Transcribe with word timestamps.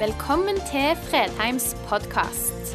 Velkommen 0.00 0.56
til 0.64 0.94
Fredheims 0.96 1.74
podkast. 1.84 2.70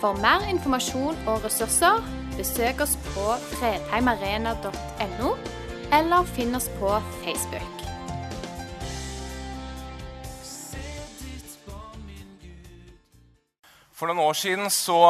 For 0.00 0.16
mer 0.16 0.46
informasjon 0.48 1.18
og 1.28 1.42
ressurser, 1.44 2.00
besøk 2.38 2.80
oss 2.80 2.94
på 3.10 3.34
fredheimarena.no, 3.50 5.34
eller 5.98 6.32
finn 6.32 6.56
oss 6.56 6.70
på 6.78 6.94
Facebook. 7.18 7.84
For 13.92 14.08
noen 14.08 14.24
år 14.24 14.40
siden 14.40 14.72
så 14.72 15.04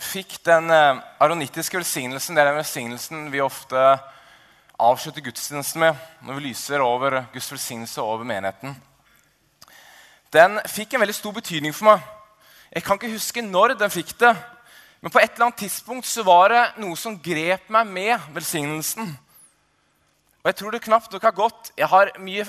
fikk 0.00 0.40
den 0.48 0.72
eh, 0.72 1.04
aronittiske 1.20 1.82
velsignelsen 1.82 2.32
Det 2.32 2.46
er 2.46 2.54
den 2.54 2.62
velsignelsen 2.62 3.28
vi 3.28 3.44
ofte 3.44 3.90
avslutter 4.80 5.20
gudstjenesten 5.20 5.84
med 5.84 6.04
når 6.24 6.40
vi 6.40 6.48
lyser 6.48 6.80
over 6.80 7.26
Guds 7.34 7.52
velsignelse 7.52 8.00
over 8.00 8.24
menigheten. 8.24 8.87
Den 10.34 10.58
fikk 10.68 10.94
en 10.94 11.00
veldig 11.00 11.16
stor 11.16 11.32
betydning 11.38 11.72
for 11.72 11.88
meg. 11.88 12.02
Jeg 12.74 12.84
kan 12.84 12.98
ikke 12.98 13.14
huske 13.14 13.44
når 13.44 13.78
den 13.80 13.92
fikk 13.92 14.12
det, 14.20 14.34
men 15.00 15.12
på 15.14 15.20
et 15.22 15.30
eller 15.32 15.46
annet 15.48 15.62
tidspunkt 15.62 16.08
så 16.08 16.24
var 16.26 16.52
det 16.52 16.64
noe 16.82 16.98
som 17.00 17.16
grep 17.22 17.70
meg 17.72 17.88
med 17.88 18.28
velsignelsen. 18.34 19.14
Og 20.42 20.50
jeg 20.50 20.58
tror 20.58 20.74
det 20.74 20.84
knapt 20.84 21.12
nok 21.12 21.24
har 21.26 21.34
gått 21.34 21.72
Jeg 21.76 21.88
har 21.90 22.12
mye 22.22 22.44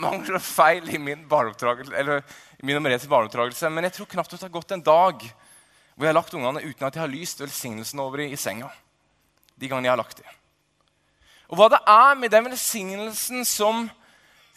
mangler 0.00 0.38
og 0.38 0.42
feil 0.42 0.88
i 0.90 0.98
min 0.98 1.24
eller 1.28 2.22
i 2.60 2.66
min 2.66 2.82
barneoppdragelse, 2.82 3.70
men 3.70 3.84
jeg 3.84 3.92
tror 3.92 4.06
knapt 4.10 4.32
nok 4.32 4.40
det 4.40 4.46
har 4.46 4.58
gått 4.60 4.72
en 4.72 4.82
dag 4.82 5.24
hvor 5.94 6.06
jeg 6.06 6.10
har 6.10 6.16
lagt 6.18 6.34
ungene 6.34 6.62
uten 6.64 6.86
at 6.86 6.94
jeg 6.96 7.02
har 7.02 7.12
lyst 7.12 7.40
velsignelsen 7.40 8.00
over 8.00 8.24
i, 8.24 8.32
i 8.32 8.36
senga. 8.36 8.68
De 9.54 9.68
gangene 9.68 9.86
jeg 9.86 9.92
har 9.92 10.00
lagt 10.00 10.18
dem. 10.18 10.40
Og 11.48 11.58
hva 11.60 11.68
det 11.70 11.78
er 11.86 12.16
med 12.18 12.32
den 12.34 12.48
velsignelsen 12.48 13.44
som 13.46 13.84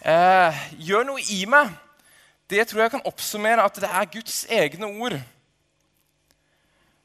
eh, 0.01 0.63
gjør 0.81 1.05
noe 1.11 1.21
i 1.29 1.43
meg, 1.45 1.69
det 2.49 2.67
tror 2.67 2.81
jeg 2.81 2.91
kan 2.91 3.05
oppsummere 3.05 3.63
at 3.63 3.75
det 3.75 3.89
er 3.89 4.11
Guds 4.11 4.45
egne 4.49 4.87
ord. 4.87 5.17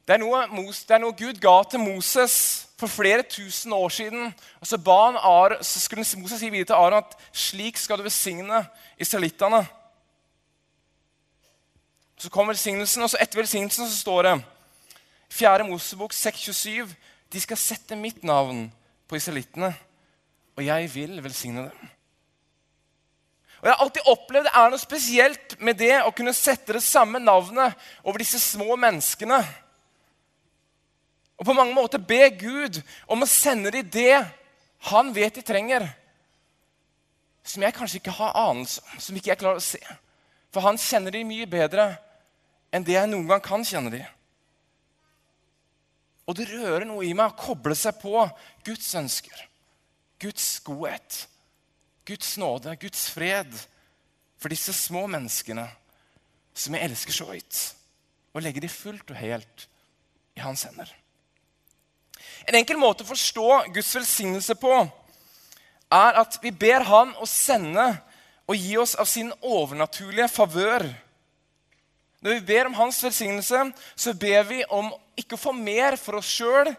Det 0.07 0.15
er, 0.15 0.19
noe, 0.19 0.43
det 0.75 0.95
er 0.95 1.01
noe 1.03 1.15
Gud 1.15 1.39
ga 1.43 1.55
til 1.71 1.83
Moses 1.83 2.35
for 2.79 2.91
flere 2.91 3.23
tusen 3.23 3.73
år 3.73 3.89
siden. 3.95 4.33
Og 4.61 4.67
så, 4.67 4.79
ba 4.79 4.97
han 5.07 5.19
Ar, 5.19 5.57
så 5.63 5.81
skulle 5.81 6.05
Moses 6.19 6.41
si 6.43 6.51
videre 6.51 6.73
til 6.73 6.79
Aron 6.79 6.99
at 6.99 7.15
slik 7.33 7.79
skal 7.79 7.99
du 7.99 8.07
velsigne 8.07 8.65
israelittene. 8.99 9.63
Så 12.19 12.31
kommer 12.31 12.55
velsignelsen, 12.55 13.03
og 13.03 13.11
så 13.11 13.19
etter 13.23 13.39
velsignelsen 13.39 13.89
så 13.89 13.97
står 13.99 14.23
det 14.23 14.35
4. 15.31 15.65
Mosebok 15.67 16.13
6,27.: 16.15 16.95
De 17.33 17.41
skal 17.41 17.57
sette 17.57 17.97
mitt 17.97 18.25
navn 18.25 18.73
på 19.09 19.17
israelittene, 19.17 19.75
og 20.57 20.67
jeg 20.67 20.95
vil 20.95 21.23
velsigne 21.25 21.71
dem. 21.71 21.89
Og 23.63 23.69
Jeg 23.69 23.77
har 23.77 23.85
alltid 23.85 24.09
opplevd 24.11 24.49
det 24.49 24.55
er 24.59 24.71
noe 24.73 24.83
spesielt 24.83 25.53
med 25.63 25.79
det 25.79 25.95
å 26.03 26.11
kunne 26.11 26.35
sette 26.35 26.75
det 26.75 26.83
samme 26.83 27.21
navnet 27.23 27.79
over 28.03 28.19
disse 28.19 28.41
små 28.43 28.75
menneskene. 28.75 29.39
Og 31.39 31.47
på 31.47 31.55
mange 31.55 31.75
måter 31.75 32.03
be 32.03 32.27
Gud 32.41 32.81
om 33.07 33.23
å 33.23 33.31
sende 33.31 33.71
dem 33.71 33.87
det 33.87 34.19
han 34.91 35.15
vet 35.15 35.39
de 35.39 35.47
trenger. 35.47 35.87
Som 37.47 37.63
jeg 37.63 37.75
kanskje 37.79 38.01
ikke 38.03 38.17
har 38.19 38.35
anelse 38.39 38.83
om, 38.83 38.99
som 38.99 39.17
ikke 39.19 39.31
jeg 39.31 39.41
klarer 39.41 39.63
å 39.63 39.65
se. 39.65 39.81
For 40.51 40.67
han 40.67 40.79
kjenner 40.79 41.15
dem 41.15 41.31
mye 41.31 41.47
bedre 41.47 41.87
enn 42.75 42.83
det 42.83 42.99
jeg 42.99 43.11
noen 43.15 43.31
gang 43.31 43.43
kan 43.47 43.67
kjenne 43.67 43.95
dem. 43.95 44.07
Og 46.27 46.35
det 46.39 46.51
rører 46.51 46.87
noe 46.87 47.07
i 47.07 47.15
meg 47.15 47.31
å 47.31 47.39
koble 47.39 47.79
seg 47.79 47.99
på 48.03 48.27
Guds 48.67 48.91
ønsker, 48.99 49.47
Guds 50.23 50.47
godhet. 50.67 51.29
Guds 52.05 52.37
nåde, 52.39 52.77
Guds 52.77 53.09
fred 53.15 53.53
for 54.41 54.51
disse 54.51 54.75
små 54.75 55.07
menneskene 55.11 55.69
som 56.55 56.75
jeg 56.75 56.89
elsker 56.89 57.15
så 57.15 57.29
høyt, 57.31 57.61
og 58.35 58.43
legge 58.45 58.63
de 58.65 58.71
fullt 58.71 59.13
og 59.13 59.21
helt 59.21 59.69
i 60.37 60.43
hans 60.43 60.65
hender. 60.67 60.89
En 62.49 62.59
enkel 62.59 62.81
måte 62.81 63.05
å 63.05 63.09
forstå 63.13 63.49
Guds 63.75 63.93
velsignelse 63.95 64.57
på 64.59 64.73
er 65.93 66.19
at 66.19 66.39
vi 66.43 66.51
ber 66.51 66.87
Han 66.89 67.13
å 67.21 67.29
sende 67.29 67.85
og 68.49 68.59
gi 68.59 68.75
oss 68.81 68.95
av 68.99 69.07
sin 69.09 69.31
overnaturlige 69.45 70.29
favør. 70.33 70.87
Når 72.23 72.39
vi 72.39 72.47
ber 72.49 72.71
om 72.71 72.77
Hans 72.79 72.99
velsignelse, 73.05 73.65
så 73.95 74.15
ber 74.15 74.47
vi 74.49 74.63
om 74.71 74.91
ikke 75.19 75.37
å 75.37 75.45
få 75.45 75.55
mer 75.55 75.97
for 76.01 76.19
oss 76.19 76.31
sjøl, 76.33 76.73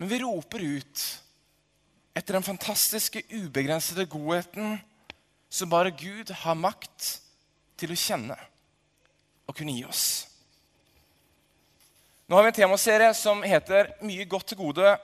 men 0.00 0.08
vi 0.10 0.20
roper 0.22 0.64
ut 0.64 1.04
etter 2.20 2.36
den 2.36 2.44
fantastiske, 2.44 3.24
ubegrensede 3.32 4.06
godheten 4.10 4.76
som 5.50 5.70
bare 5.72 5.90
Gud 5.96 6.30
har 6.44 6.58
makt 6.58 7.14
til 7.80 7.94
å 7.94 7.98
kjenne 7.98 8.36
og 9.48 9.56
kunne 9.56 9.74
gi 9.74 9.86
oss. 9.88 10.04
Nå 12.28 12.36
har 12.36 12.44
vi 12.46 12.52
en 12.52 12.60
temaserie 12.60 13.10
som 13.18 13.42
heter 13.42 13.94
'Mye 14.00 14.24
godt 14.24 14.46
til 14.46 14.58
gode 14.58 14.98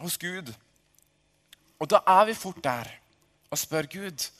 hos 0.00 0.18
Gud'. 0.18 0.54
Og 1.78 1.90
da 1.90 2.00
er 2.06 2.24
vi 2.24 2.34
fort 2.34 2.64
der 2.64 2.88
og 3.50 3.58
spør 3.58 3.86
Gud 3.86 4.30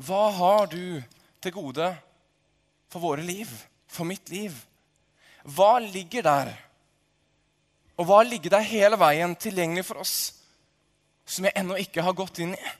hva 0.00 0.30
har 0.32 0.66
du 0.66 1.02
til 1.42 1.52
gode 1.52 1.96
for 2.88 3.00
våre 3.00 3.22
liv, 3.22 3.48
for 3.86 4.04
mitt 4.04 4.30
liv? 4.30 4.52
Hva 5.44 5.78
ligger 5.78 6.22
der? 6.22 6.56
Og 7.96 8.06
hva 8.06 8.22
ligger 8.22 8.50
der 8.50 8.60
hele 8.60 8.96
veien 8.96 9.36
tilgjengelig 9.36 9.84
for 9.84 10.00
oss? 10.00 10.39
Som 11.30 11.46
jeg 11.46 11.54
ennå 11.60 11.78
ikke 11.78 12.02
har 12.02 12.16
gått 12.18 12.40
inn 12.42 12.56
i. 12.56 12.72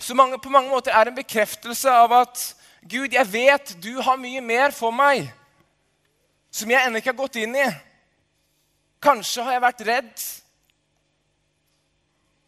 Så 0.00 0.16
mange, 0.16 0.38
på 0.40 0.52
mange 0.52 0.72
måter 0.72 0.92
er 0.92 1.04
det 1.04 1.14
en 1.14 1.20
bekreftelse 1.20 1.92
av 1.92 2.12
at 2.22 2.42
Gud, 2.80 3.12
jeg 3.12 3.26
vet 3.28 3.74
du 3.84 3.98
har 4.00 4.20
mye 4.20 4.40
mer 4.40 4.72
for 4.72 4.92
meg 4.96 5.28
som 6.50 6.70
jeg 6.72 6.82
ennå 6.82 7.00
ikke 7.00 7.12
har 7.12 7.20
gått 7.20 7.36
inn 7.40 7.52
i. 7.56 7.66
Kanskje 9.00 9.44
har 9.44 9.54
jeg 9.56 9.64
vært 9.64 9.84
redd. 9.86 10.24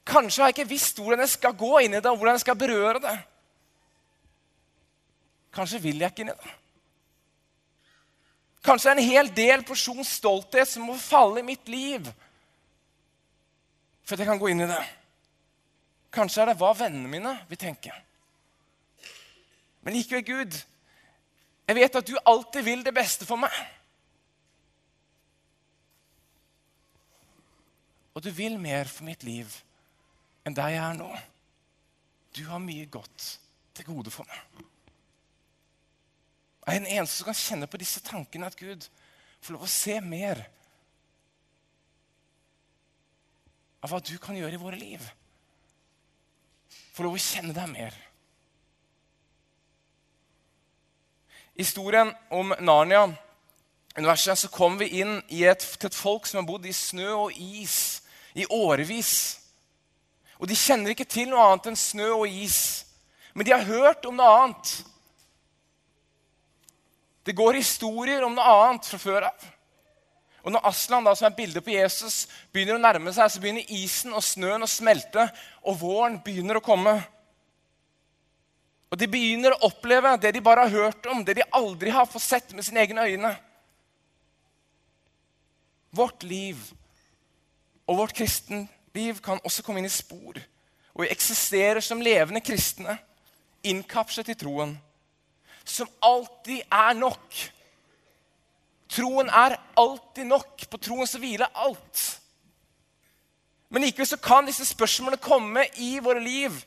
Kanskje 0.08 0.42
har 0.42 0.50
jeg 0.50 0.56
ikke 0.56 0.72
visst 0.72 0.98
hvordan 0.98 1.22
jeg 1.22 1.34
skal 1.36 1.54
gå 1.56 1.76
inn 1.84 1.94
i 1.94 2.00
det, 2.00 2.10
og 2.10 2.18
hvordan 2.18 2.36
jeg 2.36 2.44
skal 2.44 2.58
berøre 2.58 3.04
det. 3.04 3.14
Kanskje 5.52 5.80
vil 5.84 6.02
jeg 6.02 6.12
ikke 6.12 6.24
inn 6.24 6.32
i 6.32 6.40
det. 6.40 6.58
Kanskje 8.64 8.88
det 8.88 8.92
er 8.92 9.00
en 9.02 9.12
hel 9.12 9.30
del 9.36 9.64
porsjon 9.66 10.04
stolthet 10.06 10.70
som 10.70 10.86
må 10.86 10.96
falle 10.98 11.42
i 11.42 11.46
mitt 11.46 11.68
liv 11.70 12.08
for 14.12 14.20
at 14.20 14.26
jeg 14.26 14.28
kan 14.28 14.40
gå 14.42 14.50
inn 14.52 14.60
i 14.60 14.68
det. 14.68 14.82
Kanskje 16.12 16.42
er 16.42 16.50
det 16.50 16.58
hva 16.60 16.74
vennene 16.76 17.08
mine 17.08 17.30
vil 17.48 17.60
tenke. 17.60 17.94
Men 19.80 19.96
likevel, 19.96 20.24
Gud, 20.26 20.58
jeg 21.64 21.78
vet 21.78 21.96
at 21.96 22.10
du 22.10 22.18
alltid 22.20 22.66
vil 22.66 22.82
det 22.84 22.92
beste 22.92 23.24
for 23.24 23.40
meg. 23.40 23.54
Og 28.12 28.20
du 28.20 28.28
vil 28.36 28.60
mer 28.60 28.90
for 28.92 29.08
mitt 29.08 29.24
liv 29.24 29.48
enn 30.44 30.58
der 30.58 30.74
jeg 30.74 30.84
er 30.84 30.98
nå. 30.98 31.08
Du 32.36 32.44
har 32.50 32.60
mye 32.60 32.84
godt 32.92 33.30
til 33.72 33.88
gode 33.88 34.12
for 34.12 34.28
meg. 34.28 34.66
Jeg 36.66 36.76
er 36.76 36.84
den 36.84 36.92
eneste 36.98 37.16
som 37.16 37.30
kan 37.30 37.40
kjenne 37.40 37.70
på 37.70 37.80
disse 37.80 38.04
tankene, 38.04 38.52
at 38.52 38.60
Gud 38.60 38.84
får 39.40 39.56
lov 39.56 39.64
å 39.64 39.72
se 39.72 39.96
mer 40.04 40.44
av 43.82 43.90
hva 43.90 44.00
du 44.00 44.14
kan 44.22 44.38
gjøre 44.38 44.56
i 44.56 44.62
våre 44.62 44.78
liv. 44.78 45.02
Få 46.92 47.06
lov 47.06 47.18
å 47.18 47.22
kjenne 47.22 47.54
deg 47.56 47.68
mer. 47.72 47.98
I 51.52 51.66
historien 51.66 52.14
om 52.32 52.54
Narnia 52.64 53.10
universet, 53.96 54.38
så 54.38 54.48
kommer 54.48 54.84
vi 54.84 55.02
inn 55.02 55.18
et, 55.28 55.66
til 55.78 55.90
et 55.90 55.96
folk 55.96 56.26
som 56.28 56.40
har 56.40 56.48
bodd 56.48 56.66
i 56.66 56.72
snø 56.72 57.10
og 57.26 57.36
is 57.36 58.02
i 58.38 58.46
årevis. 58.48 59.12
Og 60.40 60.48
de 60.48 60.56
kjenner 60.58 60.94
ikke 60.94 61.08
til 61.08 61.28
noe 61.30 61.44
annet 61.50 61.70
enn 61.70 61.78
snø 61.78 62.08
og 62.14 62.26
is. 62.26 62.86
Men 63.34 63.46
de 63.46 63.54
har 63.54 63.68
hørt 63.68 64.06
om 64.08 64.16
noe 64.16 64.38
annet. 64.42 64.72
Det 67.22 67.36
går 67.38 67.60
historier 67.60 68.24
om 68.26 68.34
noe 68.34 68.54
annet 68.64 68.88
fra 68.88 68.98
før 68.98 69.28
av. 69.28 69.44
Og 70.42 70.50
Når 70.50 70.66
Aslan, 70.66 71.04
da, 71.06 71.14
som 71.14 71.28
er 71.28 71.36
bildet 71.36 71.62
på 71.64 71.74
Jesus, 71.74 72.26
begynner 72.52 72.78
å 72.78 72.82
nærme 72.82 73.12
seg, 73.14 73.30
så 73.30 73.42
begynner 73.42 73.68
isen 73.70 74.14
og 74.14 74.24
snøen 74.26 74.66
å 74.66 74.70
smelte, 74.70 75.28
og 75.62 75.78
våren 75.78 76.18
begynner 76.24 76.58
å 76.58 76.64
komme. 76.64 76.96
Og 78.90 78.98
De 78.98 79.08
begynner 79.08 79.54
å 79.54 79.70
oppleve 79.70 80.16
det 80.20 80.34
de 80.34 80.42
bare 80.44 80.66
har 80.66 80.74
hørt 80.90 81.06
om, 81.06 81.22
det 81.24 81.38
de 81.38 81.48
aldri 81.54 81.94
har 81.94 82.10
fått 82.10 82.26
sett 82.26 82.52
med 82.56 82.66
sine 82.66 82.82
egne 82.82 83.06
øyne. 83.06 83.32
Vårt 85.94 86.26
liv 86.26 86.58
og 87.86 88.02
vårt 88.02 88.16
kristenliv 88.16 89.22
kan 89.22 89.40
også 89.44 89.62
komme 89.62 89.80
inn 89.80 89.88
i 89.88 89.92
spor. 89.92 90.40
Og 90.92 91.04
vi 91.04 91.12
eksisterer 91.12 91.80
som 91.84 92.02
levende 92.02 92.42
kristne, 92.44 92.98
innkapslet 93.62 94.32
i 94.32 94.36
troen, 94.36 94.74
som 95.64 95.88
alltid 96.02 96.64
er 96.66 96.96
nok 96.98 97.38
Troen 98.92 99.30
er 99.32 99.56
alltid 99.80 100.28
nok. 100.28 100.66
På 100.68 100.80
troen 100.80 101.08
så 101.08 101.20
hviler 101.22 101.52
alt. 101.52 102.02
Men 103.72 103.86
likevel 103.86 104.08
så 104.10 104.18
kan 104.20 104.44
disse 104.48 104.66
spørsmålene 104.68 105.22
komme 105.22 105.64
i 105.80 105.94
våre 106.04 106.20
liv. 106.20 106.58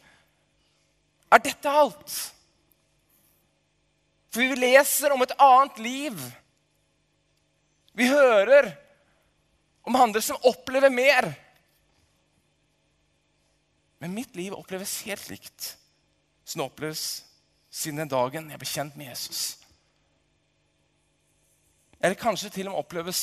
Er 1.30 1.44
dette 1.44 1.70
alt? 1.70 2.16
For 4.34 4.42
vi 4.42 4.58
leser 4.58 5.14
om 5.14 5.22
et 5.22 5.36
annet 5.40 5.78
liv. 5.86 6.24
Vi 7.96 8.10
hører 8.10 8.74
om 9.86 9.96
andre 9.96 10.22
som 10.22 10.42
opplever 10.50 10.90
mer. 10.90 11.30
Men 14.02 14.18
mitt 14.18 14.36
liv 14.36 14.54
oppleves 14.58 15.04
helt 15.06 15.30
likt 15.30 15.76
som 16.46 16.60
det 16.60 16.66
oppleves 16.68 17.06
siden 17.74 18.02
den 18.04 18.12
dagen 18.12 18.50
jeg 18.52 18.60
ble 18.62 18.70
kjent 18.70 18.98
med 19.00 19.14
Jesus. 19.14 19.44
Eller 22.06 22.20
kanskje 22.22 22.52
til 22.54 22.68
og 22.70 22.76
med 22.76 22.84
oppleves 22.84 23.20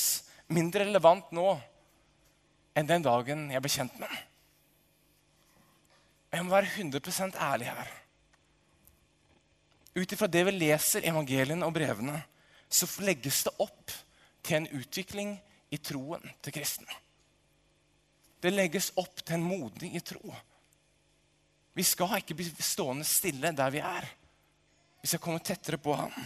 mindre 0.50 0.82
relevant 0.88 1.30
nå 1.30 1.46
enn 2.74 2.88
den 2.88 3.04
dagen 3.04 3.44
jeg 3.52 3.62
ble 3.62 3.70
kjent 3.70 3.98
med 4.00 4.10
den. 4.10 4.28
Jeg 6.32 6.46
må 6.46 6.54
være 6.54 6.70
100 6.72 7.36
ærlig 7.44 7.68
her. 7.68 7.92
Ut 9.94 10.14
ifra 10.16 10.26
det 10.26 10.42
vi 10.48 10.54
leser 10.56 11.06
evangeliene 11.06 11.68
og 11.68 11.74
brevene, 11.76 12.16
så 12.72 12.88
legges 13.04 13.42
det 13.44 13.52
opp 13.60 13.92
til 14.42 14.58
en 14.58 14.68
utvikling 14.80 15.34
i 15.70 15.78
troen 15.78 16.24
til 16.42 16.56
kristne. 16.56 17.00
Det 18.42 18.50
legges 18.50 18.90
opp 18.98 19.20
til 19.22 19.36
en 19.36 19.44
modning 19.46 19.94
i 19.94 20.02
tro. 20.02 20.32
Vi 21.76 21.84
skal 21.86 22.18
ikke 22.18 22.34
bli 22.40 22.48
stående 22.58 23.06
stille 23.06 23.52
der 23.54 23.70
vi 23.70 23.84
er. 23.84 24.08
Vi 25.02 25.12
skal 25.12 25.22
komme 25.22 25.44
tettere 25.44 25.78
på 25.78 25.94
ham. 25.94 26.16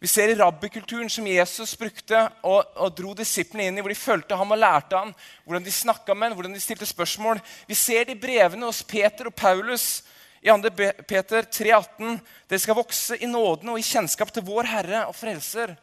Vi 0.00 0.08
ser 0.08 0.30
i 0.32 0.34
rabbikulturen 0.34 1.10
som 1.12 1.26
Jesus 1.28 1.74
brukte 1.76 2.22
og, 2.40 2.70
og 2.80 2.94
dro 2.96 3.10
disiplene 3.18 3.66
inn 3.68 3.76
i, 3.76 3.82
hvor 3.84 3.92
de 3.92 3.98
fulgte 4.00 4.38
ham 4.40 4.54
og 4.54 4.58
lærte 4.58 4.96
ham, 4.96 5.10
hvordan 5.44 5.66
de 5.66 5.74
snakka 5.76 6.16
med 6.16 6.30
ham, 6.30 6.38
hvordan 6.38 6.56
de 6.56 6.62
stilte 6.64 6.88
spørsmål. 6.88 7.42
Vi 7.68 7.76
ser 7.76 8.08
det 8.08 8.16
i 8.16 8.22
brevene 8.22 8.64
hos 8.64 8.80
Peter 8.88 9.28
og 9.28 9.36
Paulus 9.36 10.00
i 10.40 10.48
2. 10.48 10.72
Peter 11.04 11.44
3,18. 11.44 12.16
Dere 12.48 12.62
skal 12.64 12.80
vokse 12.80 13.20
i 13.20 13.28
nåden 13.28 13.74
og 13.74 13.76
i 13.76 13.84
kjennskap 13.84 14.32
til 14.32 14.48
vår 14.48 14.72
Herre 14.72 15.04
og 15.04 15.12
Frelser, 15.20 15.76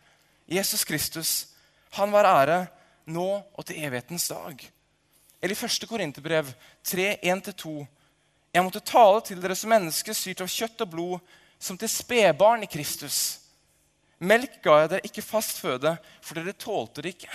Jesus 0.50 0.81
Kristus. 0.88 1.38
Han 2.02 2.10
var 2.10 2.25
ære 2.25 2.60
nå 3.14 3.30
og 3.54 3.66
til 3.69 3.86
evighetens 3.86 4.31
dag. 4.34 4.66
Eller 5.38 5.54
i 5.54 5.66
1. 5.66 5.90
Korinterbrev 5.90 6.50
3.1-2. 6.81 7.80
Jeg 8.50 8.66
måtte 8.66 8.81
tale 8.81 9.22
til 9.22 9.42
dere 9.44 9.56
som 9.56 9.69
mennesker 9.69 10.18
styrt 10.18 10.42
av 10.42 10.50
kjøtt 10.50 10.88
og 10.88 10.90
blod, 10.90 11.36
som 11.62 11.78
til 11.78 11.92
spedbarn 11.92 12.66
i 12.66 12.72
Kristus. 12.72 13.46
Melk 14.19 14.60
ga 14.66 14.80
jeg 14.81 14.92
dere, 14.94 15.06
ikke 15.06 15.25
fast 15.25 15.60
føde, 15.62 15.94
for 16.25 16.40
dere 16.40 16.56
tålte 16.58 17.04
det 17.06 17.14
ikke. 17.16 17.34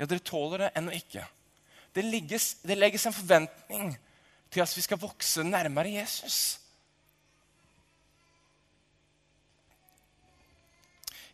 Ja, 0.00 0.06
dere 0.08 0.24
tåler 0.24 0.66
det 0.66 0.70
ennå 0.76 0.94
ikke. 0.96 1.24
Det, 1.96 2.04
ligges, 2.04 2.54
det 2.64 2.76
legges 2.78 3.06
en 3.08 3.16
forventning 3.16 3.90
til 4.52 4.62
at 4.64 4.76
vi 4.76 4.84
skal 4.84 5.00
vokse 5.00 5.44
nærmere 5.44 5.92
Jesus. 5.98 6.58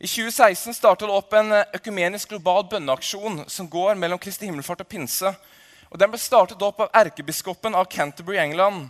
I 0.03 0.09
2016 0.11 0.75
startet 0.75 1.07
det 1.07 1.15
opp 1.15 1.35
en 1.39 1.55
økumenisk 1.77 2.33
global 2.35 2.65
bønneaksjon 2.71 3.45
som 3.47 3.69
går 3.71 3.95
mellom 3.95 4.19
Kristi 4.19 4.49
himmelfart 4.49 4.83
og 4.83 4.89
pinse. 4.91 5.31
Og 5.93 6.01
Den 6.01 6.11
ble 6.11 6.19
startet 6.19 6.63
opp 6.67 6.81
av 6.83 6.97
erkebiskopen 7.05 7.77
av 7.79 7.87
Canterbury 7.87 8.41
i 8.41 8.43
England. 8.43 8.89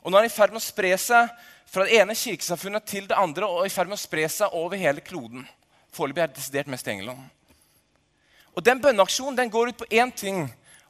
Og 0.00 0.08
Nå 0.08 0.16
er 0.16 0.24
den 0.24 0.32
i 0.32 0.32
ferd 0.32 0.54
med 0.54 0.62
å 0.62 0.64
spre 0.64 0.94
seg 0.96 1.28
fra 1.66 1.84
det 1.84 1.98
ene 1.98 2.16
kirkesamfunnet 2.16 2.86
til 2.86 3.08
det 3.10 3.18
andre 3.18 3.48
og 3.48 3.66
i 3.66 3.72
ferd 3.72 3.90
med 3.90 3.98
å 3.98 4.02
spre 4.02 4.26
seg 4.30 4.52
over 4.54 4.78
hele 4.78 5.02
kloden. 5.04 5.46
Foreløpig 5.94 6.22
er 6.22 6.30
det 6.30 6.38
desidert 6.38 6.70
mest 6.70 6.88
i 6.88 6.94
England. 6.96 7.22
Og 8.54 8.62
Den 8.62 8.80
bønneaksjonen 8.82 9.38
den 9.38 9.50
går 9.50 9.72
ut 9.72 9.80
på 9.82 9.90
én 9.90 10.12
ting, 10.14 10.44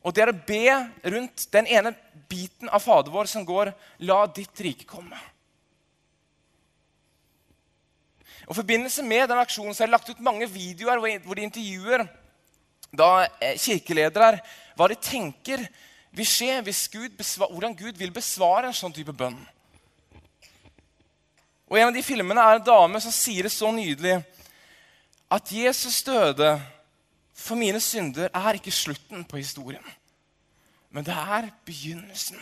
og 0.04 0.12
det 0.12 0.22
er 0.22 0.32
å 0.32 0.40
be 0.46 1.12
rundt 1.14 1.46
den 1.52 1.66
ene 1.66 1.94
biten 2.28 2.68
av 2.68 2.82
Fader 2.84 3.12
vår 3.12 3.30
som 3.30 3.44
går 3.44 3.72
'La 4.00 4.26
ditt 4.26 4.60
rike 4.60 4.84
komme'. 4.84 5.20
Og 8.44 8.52
I 8.52 8.60
forbindelse 8.60 9.02
med 9.02 9.28
den 9.28 9.40
aksjonen 9.40 9.74
så 9.74 9.84
er 9.84 9.86
det 9.86 9.96
lagt 9.96 10.10
ut 10.10 10.20
mange 10.20 10.46
videoer 10.46 11.00
hvor 11.24 11.34
de 11.34 11.46
intervjuer 11.46 12.04
da 12.92 13.26
eh, 13.40 13.56
kirkeledere 13.56 14.40
hva 14.76 14.88
de 14.90 14.98
tenker 15.00 15.64
vil 16.14 16.28
skje 16.28 16.60
hvis 16.66 16.88
Gud 16.92 17.16
besvar, 17.16 17.50
hvordan 17.50 17.74
Gud 17.76 17.96
vil 17.98 18.12
besvare 18.14 18.68
en 18.68 18.76
sånn 18.76 18.92
type 18.92 19.14
bønn. 19.16 19.38
Og 21.74 21.80
En 21.80 21.88
av 21.88 21.96
de 21.96 22.04
filmene 22.06 22.38
er 22.38 22.60
en 22.60 22.66
dame 22.68 23.00
som 23.02 23.10
sier 23.10 23.48
det 23.48 23.50
så 23.50 23.72
nydelig 23.74 24.20
at 25.34 25.48
Jesus 25.50 26.04
døde 26.06 26.52
for 27.34 27.58
mine 27.58 27.80
synder 27.82 28.28
er 28.30 28.54
ikke 28.54 28.70
slutten 28.70 29.24
på 29.26 29.40
historien, 29.40 29.82
men 30.94 31.02
det 31.02 31.16
er 31.18 31.48
begynnelsen. 31.66 32.38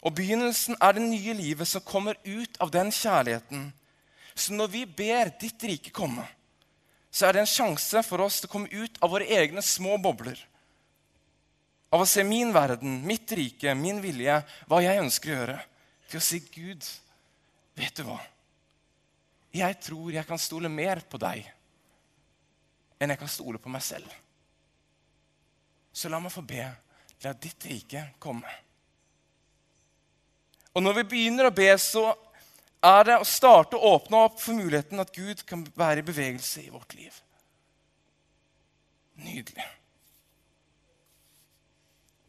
Og 0.00 0.14
begynnelsen 0.16 0.78
er 0.80 0.94
det 0.96 1.02
nye 1.02 1.34
livet 1.36 1.68
som 1.68 1.84
kommer 1.84 2.16
ut 2.24 2.56
av 2.56 2.72
den 2.72 2.88
kjærligheten. 2.88 3.66
Så 4.32 4.56
når 4.56 4.66
vi 4.72 4.86
ber 4.86 5.28
'Ditt 5.28 5.64
rike 5.68 5.90
komme', 5.90 6.24
så 7.12 7.26
er 7.26 7.32
det 7.32 7.40
en 7.40 7.52
sjanse 7.52 8.02
for 8.02 8.24
oss 8.24 8.40
til 8.40 8.48
å 8.48 8.52
komme 8.52 8.72
ut 8.72 8.96
av 9.02 9.10
våre 9.10 9.28
egne 9.28 9.60
små 9.62 9.98
bobler. 10.00 10.40
Av 11.92 12.00
å 12.00 12.08
se 12.08 12.24
min 12.24 12.54
verden, 12.54 13.04
mitt 13.04 13.28
rike, 13.32 13.74
min 13.74 14.00
vilje, 14.00 14.42
hva 14.66 14.80
jeg 14.80 15.04
ønsker 15.04 15.28
å 15.28 15.36
gjøre, 15.36 15.60
til 16.08 16.16
å 16.16 16.22
si 16.22 16.40
'Gud'. 16.40 17.07
Vet 17.78 17.94
du 17.96 18.04
hva? 18.08 18.18
Jeg 19.54 19.78
tror 19.80 20.10
jeg 20.12 20.26
kan 20.26 20.40
stole 20.40 20.70
mer 20.72 21.00
på 21.08 21.20
deg 21.22 21.46
enn 22.98 23.14
jeg 23.14 23.20
kan 23.20 23.30
stole 23.30 23.60
på 23.62 23.70
meg 23.70 23.84
selv. 23.86 24.08
Så 25.94 26.10
la 26.10 26.18
meg 26.20 26.34
få 26.34 26.42
be. 26.46 26.64
La 27.22 27.32
ditt 27.34 27.64
rike 27.66 28.04
komme. 28.22 28.50
Og 30.74 30.82
når 30.82 31.00
vi 31.00 31.06
begynner 31.14 31.48
å 31.48 31.54
be, 31.54 31.70
så 31.82 32.12
er 32.84 33.08
det 33.08 33.16
å 33.18 33.26
starte 33.26 33.78
å 33.78 33.94
åpne 33.96 34.20
opp 34.28 34.36
for 34.42 34.58
muligheten 34.58 35.02
at 35.02 35.14
Gud 35.14 35.42
kan 35.46 35.64
være 35.78 36.02
i 36.02 36.06
bevegelse 36.06 36.62
i 36.62 36.70
vårt 36.70 36.94
liv. 36.94 37.14
Nydelig. 39.18 39.66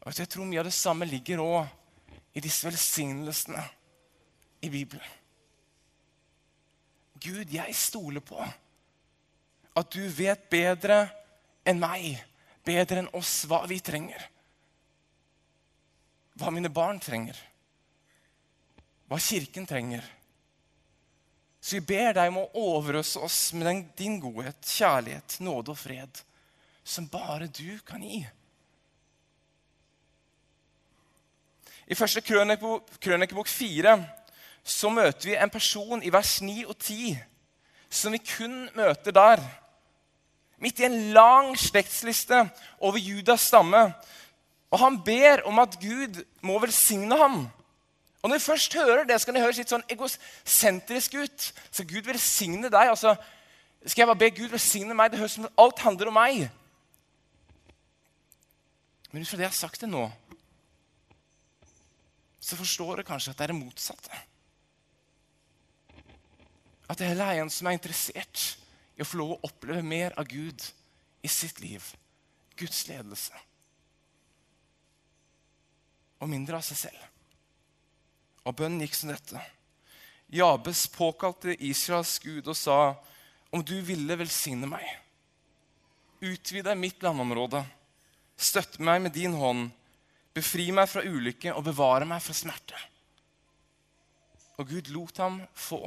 Og 0.00 0.18
Jeg 0.18 0.30
tror 0.32 0.48
mye 0.48 0.62
av 0.62 0.66
det 0.66 0.74
samme 0.74 1.06
ligger 1.06 1.42
òg 1.44 2.16
i 2.34 2.42
disse 2.42 2.66
velsignelsene 2.66 3.62
i 4.66 4.70
Bibelen. 4.72 5.19
Gud, 7.20 7.52
jeg 7.52 7.76
stoler 7.76 8.24
på 8.24 8.40
at 9.80 9.92
du 9.94 10.02
vet 10.12 10.48
bedre 10.50 11.04
enn 11.68 11.80
meg, 11.80 12.16
bedre 12.66 13.02
enn 13.02 13.12
oss, 13.16 13.44
hva 13.48 13.62
vi 13.68 13.78
trenger. 13.84 14.22
Hva 16.40 16.50
mine 16.54 16.72
barn 16.72 17.00
trenger. 17.02 17.36
Hva 19.10 19.18
Kirken 19.20 19.68
trenger. 19.68 20.04
Så 21.60 21.76
vi 21.76 21.84
ber 21.92 22.14
deg 22.16 22.30
om 22.32 22.40
å 22.40 22.50
overøse 22.56 23.20
oss 23.20 23.52
med 23.52 23.66
den, 23.68 23.80
din 23.98 24.20
godhet, 24.22 24.64
kjærlighet, 24.64 25.36
nåde 25.44 25.74
og 25.74 25.78
fred, 25.78 26.22
som 26.82 27.08
bare 27.12 27.50
du 27.52 27.76
kan 27.84 28.00
gi. 28.00 28.22
I 31.90 31.98
første 31.98 32.22
krønikebok 32.22 33.50
fire 33.50 33.96
så 34.64 34.90
møter 34.92 35.30
vi 35.30 35.36
en 35.36 35.50
person 35.50 36.02
i 36.02 36.12
vers 36.12 36.40
9 36.42 36.64
og 36.66 36.76
10 36.78 37.18
som 37.90 38.14
vi 38.14 38.22
kun 38.22 38.68
møter 38.74 39.10
der. 39.10 39.42
Midt 40.62 40.78
i 40.78 40.86
en 40.86 41.12
lang 41.16 41.56
slektsliste 41.58 42.44
over 42.78 42.98
Judas 42.98 43.48
stamme. 43.50 43.92
Og 44.70 44.78
han 44.78 45.00
ber 45.04 45.42
om 45.48 45.58
at 45.58 45.78
Gud 45.80 46.22
må 46.40 46.58
velsigne 46.62 47.16
ham. 47.18 47.48
Og 48.22 48.28
Når 48.28 48.36
vi 48.36 48.44
først 48.44 48.74
hører 48.74 49.04
det, 49.04 49.20
så 49.20 49.26
kan 49.26 49.34
det 49.34 49.42
høres 49.42 49.58
litt 49.58 49.72
sånn 49.72 49.86
egosentrisk 49.88 51.16
ut. 51.16 51.52
Så 51.72 51.84
Gud 51.88 52.06
velsigne 52.06 52.68
deg. 52.68 52.92
altså, 52.92 53.16
Skal 53.86 54.02
jeg 54.02 54.06
bare 54.12 54.22
be 54.22 54.30
Gud 54.30 54.48
velsigne 54.52 54.94
meg? 54.94 55.10
Det 55.10 55.18
høres 55.18 55.38
som 55.38 55.48
alt 55.58 55.78
handler 55.78 56.12
om 56.12 56.14
meg. 56.14 56.50
Men 59.10 59.22
ut 59.22 59.28
fra 59.28 59.40
det 59.40 59.48
jeg 59.48 59.50
har 59.50 59.56
sagt 59.56 59.80
det 59.80 59.88
nå, 59.90 60.04
så 62.40 62.56
forstår 62.56 63.00
du 63.00 63.02
kanskje 63.02 63.32
at 63.32 63.38
det 63.38 63.48
er 63.48 63.52
det 63.52 63.58
motsatte. 63.64 64.20
At 66.90 66.98
det 66.98 67.12
heller 67.12 67.30
er 67.30 67.44
en 67.44 67.52
som 67.52 67.68
er 67.70 67.76
interessert 67.78 68.42
i 68.98 69.04
å 69.04 69.06
få 69.06 69.20
lov 69.20 69.36
å 69.36 69.40
oppleve 69.46 69.84
mer 69.86 70.16
av 70.18 70.26
Gud 70.28 70.64
i 71.22 71.30
sitt 71.30 71.60
liv. 71.62 71.84
Guds 72.58 72.82
ledelse. 72.88 73.36
Og 76.20 76.28
mindre 76.28 76.58
av 76.58 76.66
seg 76.66 76.80
selv. 76.88 77.06
Og 78.44 78.56
bønnen 78.58 78.82
gikk 78.82 78.98
som 78.98 79.12
dette. 79.12 79.44
Jabes 80.30 80.84
påkalte 80.92 81.54
Israels 81.64 82.18
Gud 82.22 82.50
og 82.50 82.58
sa, 82.58 82.80
om 83.50 83.62
du 83.66 83.76
ville 83.82 84.14
velsigne 84.18 84.68
meg, 84.70 84.84
utvide 86.22 86.76
mitt 86.78 87.02
landområde, 87.02 87.64
støtte 88.38 88.82
meg 88.86 89.00
med 89.02 89.16
din 89.16 89.34
hånd, 89.34 89.72
befri 90.34 90.68
meg 90.74 90.86
fra 90.90 91.02
ulykke 91.02 91.54
og 91.56 91.64
bevare 91.66 92.06
meg 92.06 92.22
fra 92.22 92.36
smerte. 92.36 92.78
Og 94.60 94.70
Gud 94.70 94.92
lot 94.94 95.18
ham 95.18 95.40
få 95.56 95.82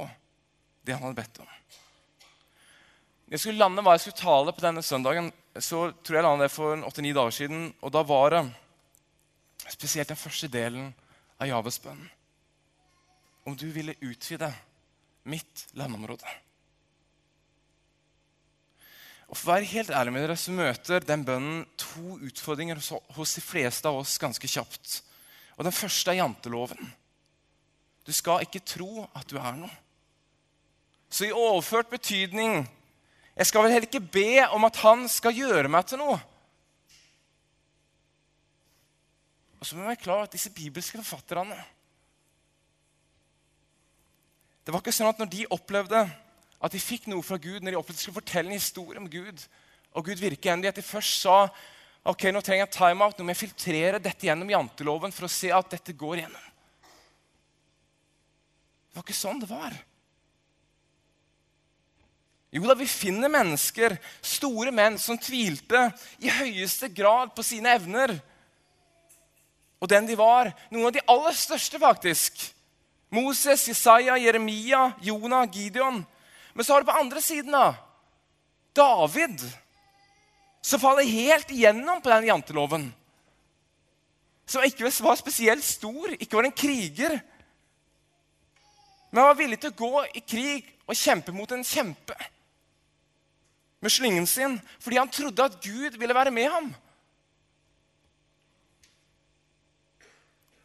det 0.84 0.96
han 0.96 1.02
hadde 1.06 1.20
bedt 1.20 1.40
om. 1.42 1.50
Jeg 3.32 3.40
skulle 3.40 3.58
lande 3.58 3.82
hva 3.82 3.96
jeg 3.96 4.04
skulle 4.04 4.20
tale 4.20 4.52
på 4.52 4.62
denne 4.62 4.82
søndagen. 4.84 5.32
så 5.58 5.92
tror 6.02 6.16
jeg 6.16 6.24
landet 6.24 6.48
det 6.48 6.54
for 6.54 6.84
åtte-ni 6.86 7.12
dager 7.12 7.30
siden. 7.30 7.74
Og 7.80 7.92
da 7.92 8.02
var 8.02 8.30
det 8.30 8.42
spesielt 9.72 10.08
den 10.08 10.20
første 10.20 10.48
delen 10.48 10.92
av 11.40 11.48
Javes 11.48 11.78
bønn. 11.80 12.02
Om 13.44 13.56
du 13.56 13.68
ville 13.72 13.96
utvide 14.00 14.52
mitt 15.24 15.66
landområde. 15.72 16.26
Og 19.28 19.36
For 19.36 19.48
å 19.48 19.54
være 19.54 19.70
helt 19.72 19.90
ærlig 19.90 20.12
med 20.12 20.22
dere, 20.22 20.36
så 20.36 20.52
møter 20.52 21.00
den 21.02 21.24
bønnen 21.24 21.64
to 21.80 22.18
utfordringer 22.22 22.78
hos 23.16 23.34
de 23.34 23.42
fleste 23.42 23.88
av 23.88 24.02
oss 24.02 24.18
ganske 24.20 24.46
kjapt. 24.46 25.00
Og 25.56 25.64
Den 25.64 25.74
første 25.74 26.12
er 26.12 26.20
janteloven. 26.20 26.92
Du 28.04 28.12
skal 28.12 28.44
ikke 28.44 28.60
tro 28.60 29.08
at 29.14 29.26
du 29.30 29.38
er 29.40 29.56
noe. 29.56 29.72
Så 31.14 31.28
i 31.28 31.34
overført 31.34 31.92
betydning 31.92 32.64
Jeg 33.34 33.46
skal 33.46 33.64
vel 33.64 33.74
heller 33.74 33.90
ikke 33.90 34.12
be 34.14 34.46
om 34.54 34.66
at 34.66 34.78
han 34.82 35.08
skal 35.10 35.34
gjøre 35.34 35.70
meg 35.70 35.86
til 35.90 35.98
noe. 35.98 36.18
Og 39.58 39.66
så 39.66 39.74
må 39.74 39.82
vi 39.82 39.90
være 39.92 40.02
klar 40.02 40.18
over 40.20 40.28
at 40.28 40.34
disse 40.36 40.52
bibelske 40.54 40.98
forfatterne 41.00 41.58
Det 44.64 44.72
var 44.72 44.82
ikke 44.82 44.94
sånn 44.96 45.10
at 45.10 45.20
når 45.20 45.30
de 45.32 45.46
opplevde 45.54 46.02
at 46.64 46.72
de 46.72 46.80
fikk 46.80 47.10
noe 47.12 47.20
fra 47.26 47.36
Gud, 47.36 47.60
når 47.60 47.74
de 47.74 47.76
opplevde 47.76 47.98
at 47.98 48.00
de 48.00 48.06
skulle 48.06 48.20
fortelle 48.22 48.48
en 48.48 48.56
historie 48.56 48.96
om 48.96 49.08
Gud, 49.12 49.42
og 49.92 50.06
Gud 50.06 50.16
virker 50.16 50.48
igjen, 50.48 50.62
at 50.64 50.78
de 50.78 50.84
først 50.84 51.18
sa 51.20 51.34
ok, 52.08 52.30
nå 52.32 52.40
trenger 52.40 52.64
jeg 52.64 52.72
time-out, 52.72 53.18
nå 53.18 53.26
må 53.26 53.34
jeg 53.34 53.42
filtrere 53.42 54.00
dette 54.00 54.24
gjennom 54.24 54.48
janteloven 54.48 55.12
for 55.12 55.28
å 55.28 55.32
se 55.34 55.50
at 55.52 55.68
dette 55.74 55.92
går 56.00 56.22
igjennom. 56.22 56.46
Det 58.88 58.96
var 58.96 59.04
ikke 59.04 59.18
sånn 59.18 59.42
det 59.42 59.50
var. 59.52 59.76
Jo 62.54 62.62
da, 62.68 62.76
vi 62.78 62.86
finner 62.86 63.32
mennesker, 63.32 63.96
store 64.22 64.70
menn, 64.70 64.94
som 65.02 65.18
tvilte 65.18 65.88
i 66.22 66.30
høyeste 66.30 66.88
grad 66.94 67.34
på 67.34 67.42
sine 67.42 67.72
evner 67.74 68.14
og 69.84 69.90
den 69.92 70.06
de 70.08 70.16
var. 70.16 70.48
Noen 70.72 70.88
av 70.88 70.94
de 70.96 71.04
aller 71.12 71.36
største, 71.36 71.76
faktisk. 71.80 72.46
Moses, 73.12 73.66
Jesaja, 73.68 74.16
Jeremia, 74.16 74.94
Jonah, 75.04 75.44
Gideon. 75.52 76.00
Men 76.54 76.64
så 76.64 76.72
har 76.72 76.80
du 76.80 76.88
på 76.88 76.96
andre 76.96 77.20
siden 77.20 77.52
da, 77.52 77.74
David, 78.74 79.42
som 80.64 80.80
faller 80.80 81.04
helt 81.04 81.52
igjennom 81.52 82.00
på 82.00 82.08
den 82.08 82.30
janteloven. 82.30 82.88
Som 84.48 84.64
ikke 84.64 84.88
var 85.04 85.20
spesielt 85.20 85.64
stor, 85.66 86.16
ikke 86.16 86.38
var 86.38 86.48
en 86.48 86.56
kriger. 86.56 87.18
Men 89.10 89.20
han 89.20 89.30
var 89.34 89.40
villig 89.42 89.60
til 89.60 89.74
å 89.74 89.82
gå 89.84 90.06
i 90.16 90.24
krig 90.24 90.70
og 90.88 90.96
kjempe 90.96 91.34
mot 91.36 91.52
en 91.52 91.66
kjempe 91.66 92.16
med 93.84 93.92
slyngen 93.92 94.26
sin 94.28 94.56
fordi 94.80 94.98
han 95.00 95.12
trodde 95.12 95.44
at 95.44 95.60
Gud 95.62 95.98
ville 96.00 96.16
være 96.16 96.32
med 96.34 96.48
ham. 96.50 96.72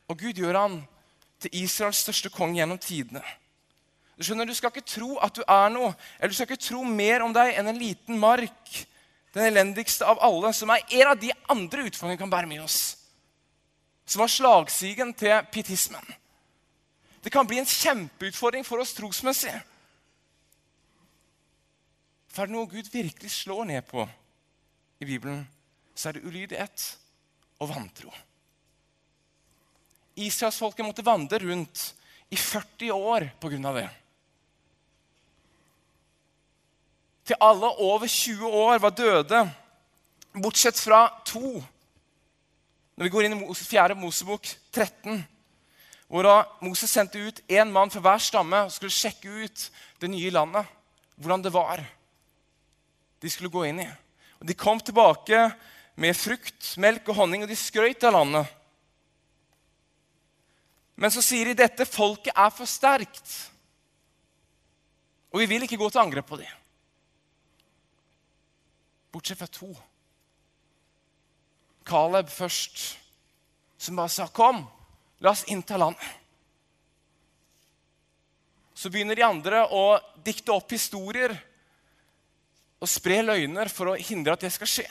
Og 0.09 0.17
Gud 0.17 0.39
gjør 0.39 0.57
han 0.57 0.79
til 1.39 1.61
Israels 1.61 2.01
største 2.03 2.31
konge 2.33 2.57
gjennom 2.59 2.79
tidene. 2.81 3.21
Du 4.19 4.25
skjønner, 4.27 4.47
du 4.47 4.55
skal 4.57 4.73
ikke 4.73 4.83
tro 4.83 5.13
at 5.23 5.35
du 5.37 5.43
er 5.45 5.69
noe, 5.71 5.93
eller 6.19 6.33
du 6.33 6.35
skal 6.35 6.49
ikke 6.49 6.65
tro 6.65 6.81
mer 6.83 7.23
om 7.23 7.35
deg 7.35 7.53
enn 7.55 7.71
en 7.71 7.79
liten 7.79 8.19
mark. 8.19 8.73
Den 9.31 9.45
elendigste 9.45 10.07
av 10.09 10.19
alle, 10.25 10.51
som 10.57 10.71
er 10.73 10.83
en 10.97 11.11
av 11.13 11.19
de 11.21 11.29
andre 11.47 11.85
utfordringene 11.87 12.17
vi 12.17 12.23
kan 12.25 12.33
bære 12.33 12.49
med 12.49 12.65
oss. 12.65 12.79
Som 14.09 14.25
var 14.25 14.33
slagsigen 14.33 15.13
til 15.13 15.37
pietismen. 15.53 16.03
Det 17.23 17.31
kan 17.31 17.47
bli 17.47 17.61
en 17.61 17.69
kjempeutfordring 17.69 18.65
for 18.67 18.81
oss 18.81 18.95
trosmessig. 18.97 19.53
For 22.39 22.45
er 22.45 22.53
det 22.53 22.55
noe 22.55 22.69
Gud 22.71 22.87
virkelig 22.87 23.33
slår 23.35 23.65
ned 23.67 23.83
på 23.83 23.99
i 25.03 25.05
Bibelen, 25.09 25.41
så 25.91 26.07
er 26.07 26.15
det 26.15 26.21
ulydighet 26.23 26.83
og 27.59 27.67
vantro. 27.67 28.13
Israelsfolket 30.15 30.87
måtte 30.87 31.03
vandre 31.03 31.41
rundt 31.43 31.81
i 32.31 32.39
40 32.39 32.93
år 32.95 33.27
pga. 33.43 33.73
det. 33.75 33.89
Til 37.27 37.41
alle 37.41 37.73
over 37.75 38.07
20 38.07 38.47
år 38.47 38.79
var 38.87 38.95
døde, 38.95 39.43
bortsett 40.31 40.79
fra 40.79 41.11
to. 41.25 41.59
Når 42.95 43.03
vi 43.03 43.09
går 43.17 43.27
inn 43.27 43.39
i 43.43 43.53
4. 43.53 43.99
Mosebok 43.99 44.47
13, 44.71 45.27
hvor 46.07 46.23
Moses 46.63 46.89
sendte 46.89 47.19
ut 47.19 47.43
én 47.51 47.67
mann 47.67 47.91
for 47.91 47.99
hver 47.99 48.17
stamme 48.17 48.63
og 48.63 48.71
skulle 48.71 48.95
sjekke 48.95 49.27
ut 49.27 49.71
det 49.99 50.07
nye 50.07 50.31
landet, 50.31 50.63
hvordan 51.17 51.43
det 51.43 51.51
var 51.51 51.83
de 53.19 53.29
skulle 53.29 53.51
gå 53.51 53.65
inn 53.67 53.81
i. 53.83 53.89
Og 54.39 54.47
De 54.47 54.55
kom 54.55 54.79
tilbake 54.79 55.49
med 55.99 56.15
frukt, 56.15 56.75
melk 56.79 57.09
og 57.11 57.19
honning, 57.19 57.43
og 57.43 57.51
de 57.51 57.57
skrøt 57.59 58.03
av 58.07 58.15
landet. 58.15 58.55
Men 60.99 61.11
så 61.11 61.23
sier 61.23 61.49
de 61.49 61.59
dette 61.59 61.87
folket 61.87 62.35
er 62.35 62.51
for 62.51 62.67
sterkt. 62.67 63.35
Og 65.31 65.43
vi 65.43 65.49
vil 65.51 65.63
ikke 65.63 65.79
gå 65.79 65.89
til 65.91 66.01
angrep 66.01 66.27
på 66.27 66.39
dem. 66.39 66.55
Bortsett 69.11 69.39
fra 69.39 69.47
to. 69.51 69.69
Caleb 71.87 72.29
først, 72.29 72.99
som 73.77 73.95
bare 73.95 74.09
sa, 74.09 74.27
'Kom, 74.27 74.67
la 75.19 75.31
oss 75.31 75.43
innta 75.47 75.77
landet'. 75.77 76.15
Så 78.75 78.89
begynner 78.89 79.15
de 79.15 79.23
andre 79.23 79.67
å 79.67 79.99
dikte 80.23 80.51
opp 80.51 80.71
historier 80.71 81.48
og 82.79 82.89
spre 82.89 83.21
løgner 83.25 83.71
for 83.71 83.91
å 83.91 83.99
hindre 83.99 84.35
at 84.35 84.45
det 84.45 84.51
skal 84.55 84.69
skje. 84.69 84.87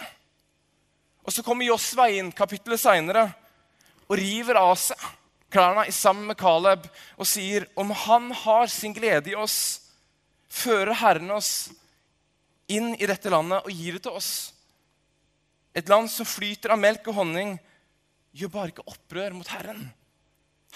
Og 1.25 1.33
Så 1.33 1.45
kommer 1.45 1.69
Josva 1.69 2.09
inn 2.13 2.33
kapittelet 2.33 2.81
seinere 2.81 3.27
og 4.09 4.17
river 4.17 4.61
av 4.61 4.75
seg 4.81 5.01
klærne 5.53 5.87
sammen 5.93 6.29
med 6.29 6.39
Caleb 6.41 6.87
og 7.17 7.29
sier 7.29 7.67
om 7.77 7.93
han 8.07 8.31
har 8.45 8.69
sin 8.73 8.95
glede 8.97 9.33
i 9.33 9.37
oss, 9.37 9.81
fører 10.49 10.97
Herren 10.97 11.31
oss 11.37 11.69
inn 12.69 12.93
i 12.97 13.09
dette 13.09 13.33
landet 13.33 13.65
og 13.65 13.73
gir 13.73 13.97
det 13.97 14.05
til 14.05 14.17
oss. 14.17 14.53
Et 15.77 15.89
land 15.89 16.09
som 16.13 16.29
flyter 16.29 16.73
av 16.75 16.81
melk 16.81 17.07
og 17.09 17.21
honning, 17.21 17.57
gjør 18.37 18.53
bare 18.53 18.73
ikke 18.73 18.89
opprør 18.89 19.37
mot 19.37 19.49
Herren. 19.53 19.87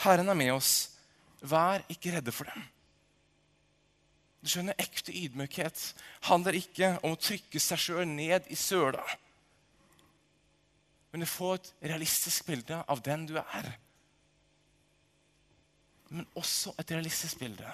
Herren 0.04 0.33
er 0.33 0.38
med 0.38 0.52
oss. 0.54 0.73
Vær 1.42 1.85
ikke 1.92 2.14
redde 2.14 2.33
for 2.33 2.49
dem. 2.49 2.64
Du 4.42 4.50
skjønner, 4.50 4.75
Ekte 4.82 5.14
ydmykhet 5.14 5.80
handler 6.26 6.58
ikke 6.58 6.96
om 7.02 7.14
å 7.14 7.20
trykke 7.20 7.62
seg 7.62 7.78
sjøl 7.78 8.06
ned 8.11 8.49
i 8.50 8.58
søla, 8.58 9.04
men 11.12 11.25
å 11.25 11.30
få 11.30 11.54
et 11.54 11.72
realistisk 11.87 12.49
bilde 12.49 12.80
av 12.90 13.02
den 13.06 13.28
du 13.28 13.37
er 13.38 13.75
men 16.12 16.28
også 16.37 16.75
et 16.80 16.92
realistisk 16.92 17.40
bilde 17.40 17.68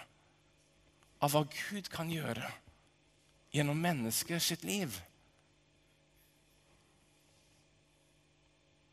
av 1.18 1.32
hva 1.32 1.42
Gud 1.50 1.88
kan 1.90 2.10
gjøre 2.12 2.46
gjennom 3.54 3.80
mennesker 3.82 4.38
sitt 4.42 4.62
liv. 4.66 4.94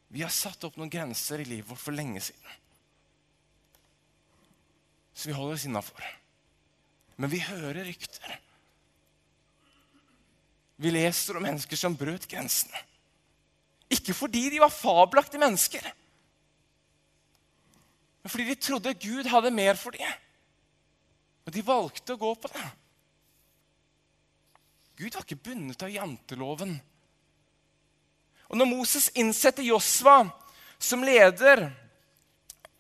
Vi 0.10 0.24
har 0.24 0.34
satt 0.34 0.66
opp 0.66 0.80
noen 0.80 0.90
grenser 0.90 1.44
i 1.44 1.48
livet 1.50 1.70
vårt 1.70 1.84
for 1.84 1.94
lenge 1.94 2.24
siden. 2.26 2.62
Så 5.14 5.30
vi 5.30 5.36
holder 5.38 5.60
oss 5.60 5.68
innafor. 5.70 6.08
Men 7.16 7.32
vi 7.32 7.40
hører 7.40 7.86
rykter. 7.88 8.40
Vi 10.76 10.92
leser 10.92 11.38
om 11.38 11.46
mennesker 11.46 11.80
som 11.80 11.96
brøt 11.96 12.28
grensene. 12.28 12.82
Ikke 13.92 14.16
fordi 14.18 14.50
de 14.52 14.60
var 14.60 14.74
fabelaktige 14.74 15.40
mennesker 15.40 15.86
men 18.26 18.30
fordi 18.30 18.44
de 18.44 18.56
trodde 18.58 18.94
Gud 18.98 19.28
hadde 19.30 19.52
mer 19.54 19.78
for 19.78 19.94
dem. 19.94 20.14
Og 21.46 21.54
de 21.54 21.62
valgte 21.62 22.16
å 22.16 22.18
gå 22.18 22.32
på 22.42 22.50
det. 22.50 22.64
Gud 24.98 25.14
var 25.14 25.22
ikke 25.22 25.44
bundet 25.46 25.86
av 25.86 25.92
janteloven. 25.94 26.72
Og 28.50 28.58
når 28.58 28.72
Moses 28.72 29.12
innsetter 29.14 29.68
Josva 29.68 30.24
som 30.82 31.06
leder 31.06 31.68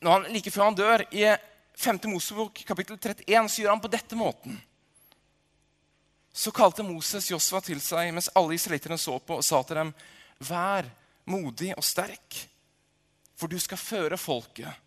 når 0.02 0.16
han, 0.16 0.26
like 0.34 0.50
før 0.50 0.66
han 0.66 0.80
dør, 0.82 1.06
i 1.14 1.30
5. 1.78 2.00
Mosebok 2.10 2.64
kapittel 2.68 2.98
31, 2.98 3.50
så 3.50 3.62
gjør 3.62 3.74
han 3.74 3.84
på 3.84 3.92
dette 3.92 4.16
måten. 4.16 4.58
Så 6.36 6.52
kalte 6.52 6.84
Moses 6.84 7.30
Josva 7.32 7.62
til 7.64 7.80
seg 7.84 8.12
mens 8.12 8.32
alle 8.36 8.58
israelitterne 8.58 8.98
så 9.00 9.18
på, 9.20 9.40
og 9.40 9.46
sa 9.46 9.62
til 9.64 9.80
dem.: 9.80 9.94
Vær 10.44 10.88
modig 11.32 11.72
og 11.78 11.84
sterk, 11.84 12.40
for 13.36 13.52
du 13.52 13.60
skal 13.60 13.80
føre 13.80 14.20
folket 14.20 14.82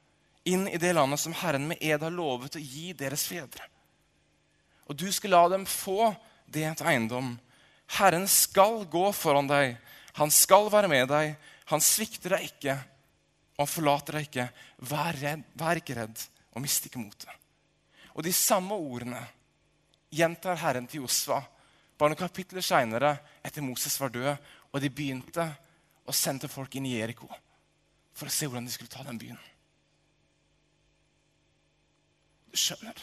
inn 0.49 0.69
i 0.69 0.81
det 0.81 0.95
landet 0.97 1.21
som 1.21 1.35
Herren 1.37 1.67
med 1.69 1.81
ed 1.85 2.03
har 2.05 2.15
lovet 2.15 2.57
å 2.57 2.63
gi 2.63 2.95
deres 2.97 3.27
fedre. 3.29 3.67
Og 4.89 4.97
du 4.97 5.09
skal 5.13 5.35
la 5.35 5.43
dem 5.53 5.67
få 5.69 6.15
det 6.49 6.69
til 6.79 6.89
eiendom. 6.89 7.35
Herren 7.99 8.25
skal 8.29 8.85
gå 8.89 9.05
foran 9.13 9.49
deg. 9.49 9.77
Han 10.17 10.33
skal 10.33 10.71
være 10.73 10.89
med 10.89 11.09
deg. 11.11 11.35
Han 11.69 11.85
svikter 11.85 12.37
deg 12.37 12.47
ikke, 12.49 12.79
og 13.57 13.67
han 13.67 13.73
forlater 13.73 14.17
deg 14.17 14.29
ikke. 14.29 14.47
Vær, 14.89 15.19
redd, 15.21 15.45
vær 15.61 15.81
ikke 15.81 15.99
redd, 15.99 16.23
og 16.55 16.65
mist 16.65 16.87
ikke 16.89 17.03
motet. 17.03 17.31
Og 18.15 18.25
de 18.27 18.33
samme 18.35 18.75
ordene 18.75 19.21
gjentar 20.11 20.59
Herren 20.63 20.89
til 20.89 21.05
Josva 21.05 21.43
bare 21.99 22.13
noen 22.13 22.21
kapitler 22.21 22.63
seinere, 22.63 23.17
etter 23.43 23.65
Moses 23.65 23.97
var 23.99 24.13
død, 24.15 24.31
og 24.71 24.83
de 24.83 24.91
begynte 24.91 25.45
å 26.07 26.15
sende 26.15 26.51
folk 26.51 26.77
inn 26.79 26.87
i 26.87 26.95
Jeriko 26.95 27.27
for 28.15 28.31
å 28.31 28.35
se 28.35 28.47
hvordan 28.47 28.67
de 28.67 28.75
skulle 28.75 28.93
ta 28.93 29.03
den 29.07 29.19
byen. 29.19 29.39
Du 32.49 32.57
skjønner. 32.59 32.99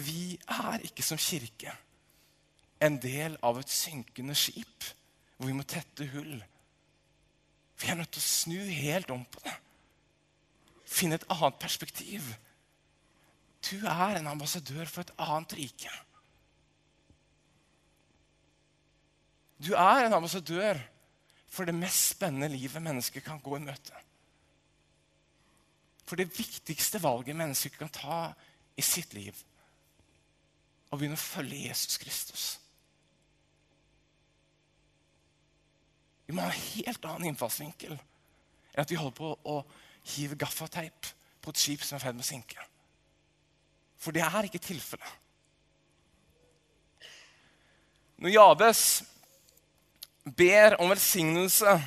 vi 0.00 0.38
er 0.46 0.84
ikke 0.86 1.02
som 1.02 1.18
kirke 1.18 1.72
en 2.80 2.96
del 3.02 3.36
av 3.44 3.58
et 3.60 3.68
synkende 3.68 4.34
skip 4.38 4.86
hvor 5.36 5.48
vi 5.48 5.56
må 5.56 5.64
tette 5.68 6.06
hull. 6.12 6.38
Vi 7.80 7.88
er 7.88 7.98
nødt 7.98 8.12
til 8.14 8.22
å 8.22 8.28
snu 8.28 8.60
helt 8.60 9.10
om 9.10 9.24
på 9.24 9.42
det. 9.44 9.56
Finne 10.84 11.18
et 11.18 11.26
annet 11.32 11.58
perspektiv. 11.60 12.24
Du 13.60 13.76
er 13.86 14.16
en 14.16 14.26
ambassadør 14.30 14.84
for 14.88 15.04
et 15.04 15.12
annet 15.18 15.56
rike. 15.58 15.90
Du 19.60 19.74
er 19.74 20.06
en 20.06 20.16
ambassadør 20.16 20.80
for 21.50 21.64
det 21.64 21.74
mest 21.74 22.14
spennende 22.14 22.48
livet 22.48 22.82
mennesker 22.82 23.20
kan 23.20 23.40
gå 23.40 23.56
i 23.56 23.64
møte. 23.64 23.92
For 26.06 26.16
det 26.16 26.30
viktigste 26.38 27.02
valget 27.02 27.36
mennesker 27.36 27.76
kan 27.78 27.92
ta 27.92 28.20
i 28.76 28.82
sitt 28.82 29.12
liv, 29.14 29.36
å 30.90 30.98
begynne 30.98 31.18
å 31.18 31.22
følge 31.22 31.68
Jesus 31.68 31.98
Kristus. 32.02 32.46
Vi 36.26 36.34
må 36.34 36.42
ha 36.46 36.50
en 36.50 36.66
helt 36.72 37.06
annen 37.06 37.32
innfallsvinkel 37.32 37.94
enn 37.94 38.82
at 38.84 38.90
vi 38.90 38.98
holder 38.98 39.16
på 39.18 39.30
å 39.50 39.56
hive 40.14 40.38
gaffateip 40.38 41.08
på 41.42 41.50
et 41.50 41.58
skip 41.58 41.82
som 41.82 41.96
er 41.96 42.02
i 42.02 42.04
ferd 42.06 42.18
med 42.18 42.24
å 42.24 42.28
sinke. 42.28 42.69
For 44.00 44.16
det 44.16 44.24
er 44.24 44.48
ikke 44.48 44.62
tilfellet. 44.62 45.16
Når 48.20 48.34
Jabes 48.34 48.82
ber 50.36 50.76
om 50.80 50.90
velsignelse, 50.92 51.78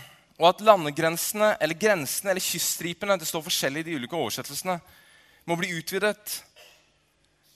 og 0.41 0.47
at 0.49 0.63
landegrensene 0.65 1.51
eller 1.61 1.77
grensene 1.77 2.33
eller 2.33 2.43
kyststripene 2.43 3.17
det 3.21 3.27
står 3.29 3.43
forskjellig 3.45 3.83
i 3.83 3.87
de 3.89 3.97
ulike 3.99 4.17
oversettelsene, 4.17 4.79
må 5.45 5.57
bli 5.59 5.73
utvidet, 5.77 6.39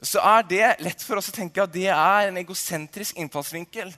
så 0.03 0.21
er 0.21 0.45
det 0.45 0.67
lett 0.85 1.01
for 1.01 1.17
oss 1.17 1.31
å 1.31 1.35
tenke 1.35 1.63
at 1.63 1.73
det 1.73 1.87
er 1.89 2.27
en 2.27 2.37
egosentrisk 2.37 3.17
innfallsvinkel. 3.17 3.89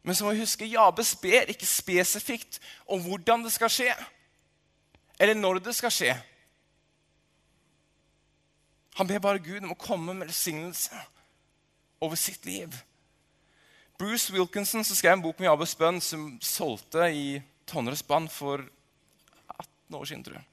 Men 0.00 0.16
så 0.16 0.24
må 0.24 0.32
vi 0.32 0.40
huske 0.40 0.68
Jabes 0.70 1.12
ber 1.20 1.52
ikke 1.52 1.68
spesifikt 1.68 2.56
om 2.88 3.02
hvordan 3.04 3.44
det 3.44 3.52
skal 3.52 3.72
skje, 3.72 3.92
eller 5.20 5.36
når 5.36 5.60
det 5.66 5.76
skal 5.76 5.92
skje. 5.92 6.14
Han 8.98 9.06
ber 9.06 9.22
bare 9.22 9.42
Gud 9.42 9.62
om 9.62 9.74
å 9.74 9.78
komme 9.78 10.14
med 10.14 10.26
velsignelse 10.28 10.96
over 12.00 12.18
sitt 12.18 12.46
liv. 12.48 12.74
Bruce 14.00 14.32
Wilkinson 14.32 14.84
som 14.84 14.96
skrev 14.96 15.18
en 15.18 15.24
bok 15.24 15.38
med 15.38 15.50
Jabes 15.50 15.74
bønn, 15.76 16.00
som 16.00 16.38
solgte 16.40 17.10
i 17.12 17.40
tonneres 17.68 18.02
bånd 18.06 18.30
for 18.32 18.62
18 19.58 19.98
år 19.98 20.08
siden. 20.08 20.24
tror 20.24 20.38
jeg. 20.40 20.46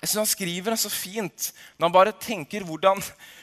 Jeg 0.00 0.08
synes 0.08 0.20
Han 0.20 0.26
skriver 0.26 0.70
det 0.72 0.80
så 0.80 0.90
fint 0.90 1.52
når 1.76 1.86
han 1.86 1.92
bare 1.92 2.12
tenker 2.16 2.64
hvordan 2.64 3.02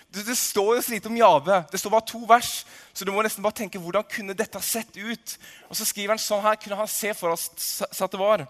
Det, 0.10 0.24
det 0.26 0.38
står 0.38 0.76
jo 0.76 0.82
så 0.82 0.92
lite 0.92 1.10
om 1.12 1.18
Jabe. 1.18 1.58
Det 1.72 1.80
står 1.80 1.92
bare 1.92 2.08
to 2.08 2.22
vers, 2.26 2.66
så 2.94 3.06
du 3.06 3.12
må 3.12 3.22
nesten 3.22 3.44
bare 3.44 3.58
tenke 3.60 3.80
hvordan 3.80 4.06
kunne 4.08 4.34
dette 4.34 4.62
sett 4.64 4.96
ut. 4.96 5.34
Og 5.68 5.76
så 5.76 5.86
skriver 5.86 6.16
han 6.16 6.22
sånn 6.22 6.46
her 6.46 6.56
kunne 6.56 6.78
han 6.80 6.88
se 6.88 7.12
for 7.14 7.36
oss 7.36 7.82
at 7.84 8.14
det 8.14 8.22
var. 8.22 8.46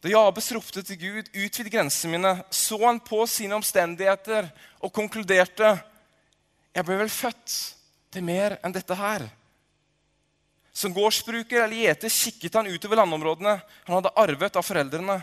Da 0.00 0.08
Jabes 0.08 0.48
ropte 0.56 0.82
til 0.82 0.96
Gud, 0.96 1.28
'Utvid 1.28 1.68
grensene 1.68 2.16
mine', 2.16 2.44
så 2.50 2.78
han 2.86 3.00
på 3.00 3.26
sine 3.28 3.54
omstendigheter 3.54 4.48
og 4.80 4.92
konkluderte 4.92 5.76
'Jeg 6.74 6.84
ble 6.84 6.96
vel 6.96 7.12
født 7.12 7.74
til 8.10 8.24
mer 8.24 8.56
enn 8.64 8.72
dette 8.72 8.96
her'. 8.96 9.28
Som 10.72 10.94
gårdsbruker 10.94 11.64
eller 11.64 11.76
gjeter 11.76 12.08
kikket 12.08 12.54
han 12.54 12.66
utover 12.66 12.96
landområdene 12.96 13.60
han 13.60 13.94
hadde 13.94 14.16
arvet 14.16 14.56
av 14.56 14.64
foreldrene, 14.64 15.22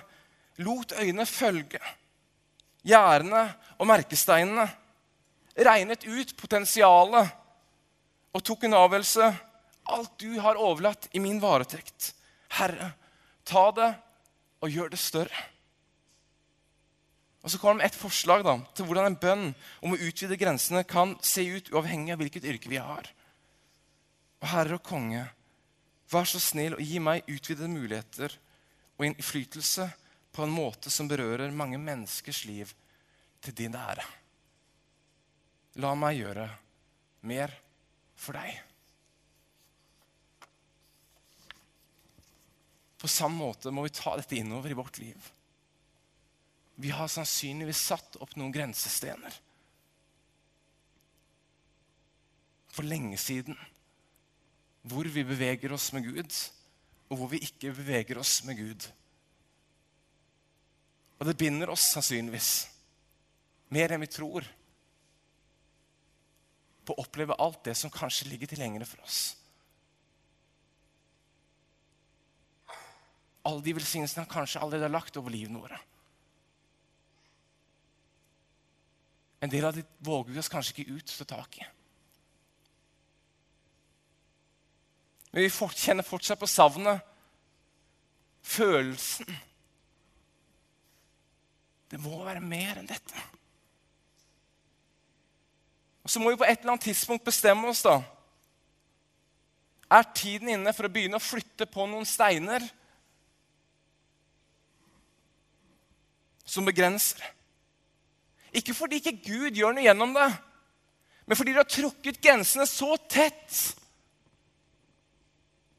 lot 0.58 0.92
øynene 0.92 1.26
følge 1.26 1.82
gjerdene 2.86 3.44
og 3.80 3.88
merkesteinene, 3.88 4.68
regnet 5.58 6.06
ut 6.06 6.38
potensialet 6.38 7.34
og 8.34 8.44
tok 8.44 8.68
en 8.68 8.78
avgjørelse. 8.78 9.34
Alt 9.88 10.20
du 10.20 10.40
har 10.40 10.60
overlatt 10.60 11.08
i 11.16 11.20
min 11.20 11.40
varetekt. 11.42 12.13
Herre, 12.60 12.92
ta 13.48 13.72
det 13.72 13.96
og 14.62 14.74
gjør 14.74 14.91
det 14.93 15.00
større. 15.02 15.46
Og 17.43 17.52
Så 17.52 17.60
kommer 17.62 17.78
det 17.78 17.86
med 17.86 17.93
et 17.93 18.02
forslag 18.02 18.43
da, 18.43 18.58
til 18.76 18.88
hvordan 18.88 19.06
en 19.08 19.22
bønn 19.22 19.46
om 19.80 19.93
å 19.93 20.00
utvide 20.04 20.39
grensene 20.39 20.84
kan 20.84 21.15
se 21.24 21.46
ut 21.48 21.72
uavhengig 21.72 22.12
av 22.12 22.20
hvilket 22.20 22.48
yrke 22.50 22.72
vi 22.72 22.82
har. 22.82 23.08
Og 24.41 24.50
Herre 24.52 24.76
og 24.76 24.84
konge, 24.84 25.24
vær 26.12 26.28
så 26.28 26.41
snill 26.43 26.76
og 26.76 26.84
gi 26.84 27.00
meg 27.04 27.28
utvidede 27.28 27.72
muligheter 27.72 28.36
og 28.98 29.08
innflytelse 29.08 29.88
på 30.36 30.43
en 30.43 30.54
måte 30.54 30.91
som 30.93 31.08
berører 31.08 31.56
mange 31.56 31.80
menneskers 31.80 32.43
liv 32.50 32.74
til 33.41 33.56
din 33.56 33.76
ære. 33.80 34.06
La 35.80 35.93
meg 35.96 36.20
gjøre 36.20 36.50
mer 37.30 37.54
for 38.17 38.38
deg. 38.38 38.66
På 42.98 43.08
samme 43.08 43.38
måte 43.38 43.72
må 43.74 43.84
vi 43.86 43.94
ta 43.94 44.16
dette 44.18 44.38
innover 44.40 44.74
i 44.74 44.78
vårt 44.78 44.98
liv. 44.98 45.32
Vi 46.78 46.90
har 46.94 47.10
sannsynligvis 47.10 47.82
satt 47.90 48.18
opp 48.22 48.36
noen 48.38 48.54
grensestener. 48.54 49.34
For 52.74 52.86
lenge 52.86 53.18
siden. 53.22 53.58
Hvor 54.88 55.10
vi 55.10 55.26
beveger 55.26 55.74
oss 55.74 55.90
med 55.94 56.06
Gud, 56.06 56.34
og 57.10 57.20
hvor 57.20 57.32
vi 57.32 57.42
ikke 57.44 57.74
beveger 57.76 58.22
oss 58.22 58.40
med 58.48 58.60
Gud. 58.60 58.86
Og 61.18 61.26
det 61.26 61.38
binder 61.38 61.74
oss 61.74 61.90
sannsynligvis 61.94 62.52
mer 63.74 63.92
enn 63.92 64.04
vi 64.06 64.10
tror 64.12 64.46
på 66.88 66.96
å 66.96 67.04
oppleve 67.04 67.36
alt 67.42 67.66
det 67.68 67.76
som 67.76 67.92
kanskje 67.92 68.30
ligger 68.30 68.54
tilgjengelig 68.54 68.88
for 68.88 69.04
oss. 69.04 69.20
Alle 73.48 73.64
de 73.64 73.76
velsignelsene 73.78 74.26
han 74.26 74.32
kanskje 74.32 74.62
allerede 74.62 74.90
har 74.90 74.96
lagt 74.98 75.18
over 75.20 75.32
livene 75.32 75.62
våre. 75.62 75.80
En 79.42 79.52
del 79.54 79.66
av 79.68 79.76
dem 79.78 79.86
våger 80.04 80.34
vi 80.34 80.42
oss 80.42 80.52
kanskje 80.52 80.74
ikke 80.74 80.98
ut 80.98 81.14
til 81.14 81.30
tak 81.30 81.60
i. 81.62 81.68
Men 85.32 85.46
vi 85.46 85.52
kjenner 85.52 86.08
fortsatt 86.08 86.40
på 86.42 86.50
savnet, 86.50 87.04
følelsen. 88.48 89.30
Det 91.92 92.00
må 92.02 92.24
være 92.26 92.44
mer 92.44 92.80
enn 92.82 92.90
dette. 92.90 93.26
Og 96.04 96.10
Så 96.10 96.20
må 96.20 96.32
vi 96.32 96.40
på 96.40 96.48
et 96.48 96.62
eller 96.62 96.74
annet 96.74 96.88
tidspunkt 96.88 97.26
bestemme 97.28 97.68
oss. 97.68 97.84
da. 97.84 98.02
Er 99.92 100.04
tiden 100.16 100.50
inne 100.50 100.74
for 100.74 100.88
å 100.88 100.92
begynne 100.92 101.20
å 101.20 101.24
flytte 101.24 101.68
på 101.70 101.86
noen 101.86 102.08
steiner 102.08 102.64
som 106.48 106.68
begrenser? 106.68 107.22
Ikke 108.56 108.74
fordi 108.74 109.02
ikke 109.02 109.18
Gud 109.26 109.58
gjør 109.58 109.76
noe 109.76 109.86
gjennom 109.86 110.16
det, 110.16 110.30
men 111.28 111.38
fordi 111.38 111.54
du 111.54 111.60
har 111.60 111.68
trukket 111.68 112.22
grensene 112.24 112.66
så 112.70 112.96
tett 113.12 113.58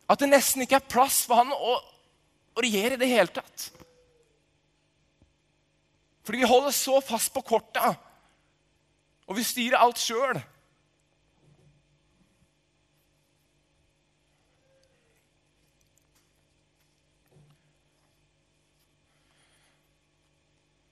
at 0.09 0.21
det 0.21 0.29
nesten 0.29 0.65
ikke 0.65 0.77
er 0.79 0.91
plass 0.93 1.23
for 1.29 1.41
han 1.41 1.53
å, 1.53 1.79
å 2.53 2.65
regjere 2.65 2.97
i 2.97 3.01
det 3.01 3.09
hele 3.11 3.33
tatt. 3.33 3.71
Fordi 6.29 6.43
vi 6.43 6.49
holder 6.49 6.77
så 6.77 7.01
fast 7.05 7.33
på 7.33 7.45
korta 7.49 7.95
og 9.29 9.37
vi 9.37 9.45
styrer 9.45 9.81
alt 9.81 10.01
sjøl. 10.01 10.41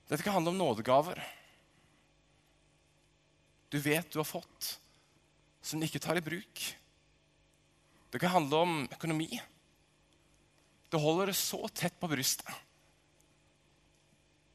Dette 0.06 0.22
kan 0.22 0.36
handle 0.38 0.52
om 0.54 0.58
nådegaver. 0.58 1.18
Du 3.68 3.78
vet 3.82 4.10
du 4.10 4.18
har 4.18 4.28
fått, 4.28 4.78
som 5.60 5.80
du 5.80 5.86
ikke 5.88 6.02
tar 6.02 6.18
i 6.18 6.24
bruk. 6.24 6.66
Det 8.10 8.20
kan 8.22 8.36
handle 8.36 8.62
om 8.62 8.76
økonomi. 8.86 9.40
Du 10.88 10.96
holder 11.02 11.32
det 11.32 11.38
så 11.38 11.66
tett 11.74 11.98
på 11.98 12.08
brystet. 12.08 12.48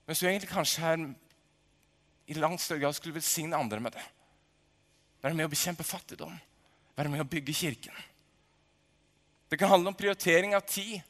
Mens 0.08 0.20
du 0.20 0.28
egentlig 0.28 0.50
kanskje 0.50 0.82
her 0.86 1.04
i 2.32 2.40
langt 2.40 2.64
større 2.64 2.86
grad 2.86 2.96
skulle 2.96 3.18
velsigne 3.20 3.60
andre 3.60 3.80
med 3.84 3.94
det. 3.96 4.06
Være 5.22 5.36
med 5.38 5.50
å 5.50 5.52
bekjempe 5.52 5.86
fattigdom. 5.86 6.34
Være 6.96 7.12
med 7.12 7.24
å 7.24 7.28
bygge 7.28 7.54
kirken. 7.54 7.96
Det 9.52 9.60
kan 9.60 9.70
handle 9.70 9.92
om 9.92 10.00
prioritering 10.00 10.56
av 10.56 10.64
tid. 10.64 11.02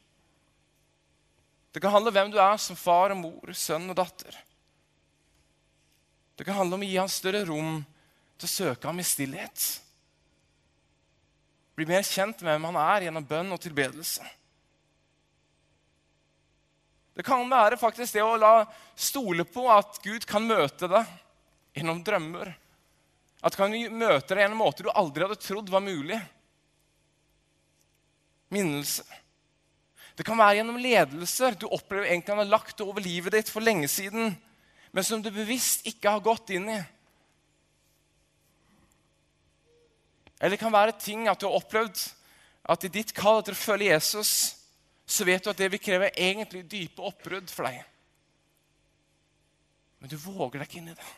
Det 1.72 1.80
kan 1.80 1.94
handle 1.94 2.12
om 2.12 2.18
hvem 2.18 2.32
du 2.34 2.40
er 2.42 2.58
som 2.60 2.76
far 2.76 3.14
og 3.14 3.22
mor, 3.22 3.54
sønn 3.56 3.88
og 3.92 3.96
datter. 3.96 4.36
Det 6.36 6.48
kan 6.48 6.58
handle 6.58 6.78
om 6.78 6.84
å 6.84 6.90
gi 6.90 6.98
ham 7.00 7.12
større 7.12 7.46
rom 7.48 7.80
til 8.40 8.50
å 8.50 8.52
søke 8.52 8.90
ham 8.90 9.00
i 9.00 9.08
stillhet. 9.08 9.66
Bli 11.78 11.88
mer 11.88 12.04
kjent 12.06 12.42
med 12.44 12.52
hvem 12.52 12.68
han 12.72 12.80
er 12.84 13.08
gjennom 13.08 13.28
bønn 13.28 13.54
og 13.56 13.62
tilbedelse. 13.64 14.26
Det 17.16 17.24
kan 17.28 17.48
være 17.52 17.80
faktisk 17.80 18.16
det 18.16 18.24
å 18.24 18.40
la 18.40 18.66
stole 18.96 19.46
på 19.48 19.68
at 19.72 20.00
Gud 20.04 20.26
kan 20.28 20.48
møte 20.48 20.90
deg 20.92 21.16
gjennom 21.78 22.04
drømmer. 22.04 22.52
At 23.42 23.58
kan 23.58 23.74
møte 23.74 24.34
deg 24.34 24.44
gjennom 24.46 24.62
måter 24.62 24.88
du 24.88 24.92
aldri 24.94 25.26
hadde 25.26 25.40
trodd 25.42 25.72
var 25.72 25.84
mulig. 25.84 26.20
Minnelse. 28.52 29.06
Det 30.22 30.28
kan 30.28 30.38
være 30.38 30.60
gjennom 30.60 30.78
ledelser 30.78 31.56
du 31.58 31.64
opplever 31.74 32.12
egentlig 32.12 32.36
han 32.36 32.44
har 32.44 32.52
lagt 32.52 32.82
over 32.86 33.02
livet 33.02 33.34
ditt 33.34 33.48
for 33.50 33.66
lenge 33.66 33.88
siden, 33.90 34.36
men 34.94 35.06
som 35.08 35.24
du 35.24 35.32
bevisst 35.34 35.88
ikke 35.90 36.12
har 36.14 36.22
gått 36.22 36.52
inn 36.54 36.68
i. 36.70 36.76
Eller 40.38 40.54
det 40.54 40.62
kan 40.62 40.76
være 40.76 40.94
ting 41.02 41.26
at 41.26 41.42
du 41.42 41.48
har 41.48 41.58
opplevd 41.58 42.04
at 42.70 42.86
i 42.86 42.94
ditt 42.94 43.16
kall 43.18 43.42
etter 43.42 43.58
å 43.58 43.64
følge 43.64 43.90
Jesus, 43.90 44.36
så 45.10 45.26
vet 45.26 45.42
du 45.42 45.50
at 45.50 45.58
det 45.58 45.72
vil 45.74 45.82
kreve 45.82 46.14
egentlig 46.14 46.68
dype 46.70 47.02
oppbrudd 47.02 47.50
for 47.50 47.66
deg. 47.66 47.82
Men 50.06 50.14
du 50.14 50.18
våger 50.22 50.62
deg 50.62 50.70
ikke 50.70 50.84
inn 50.84 50.94
i 50.94 50.98
det. 51.02 51.12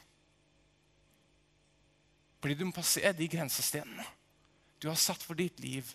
Fordi 2.40 2.56
du 2.56 2.68
må 2.72 2.80
passere 2.80 3.12
de 3.20 3.32
grensestenene 3.36 4.08
du 4.80 4.88
har 4.88 5.00
satt 5.00 5.28
for 5.28 5.36
ditt 5.36 5.60
liv 5.60 5.92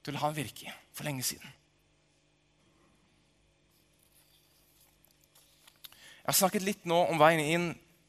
til 0.00 0.14
å 0.14 0.16
la 0.16 0.28
han 0.30 0.40
virke 0.40 0.72
for 0.96 1.04
lenge 1.04 1.28
siden. 1.28 1.60
Jeg 6.30 6.36
har 6.36 6.44
snakket 6.44 6.62
litt 6.62 6.84
nå 6.86 6.96
om 7.10 7.18
veien 7.18 7.40
inn 7.42 7.62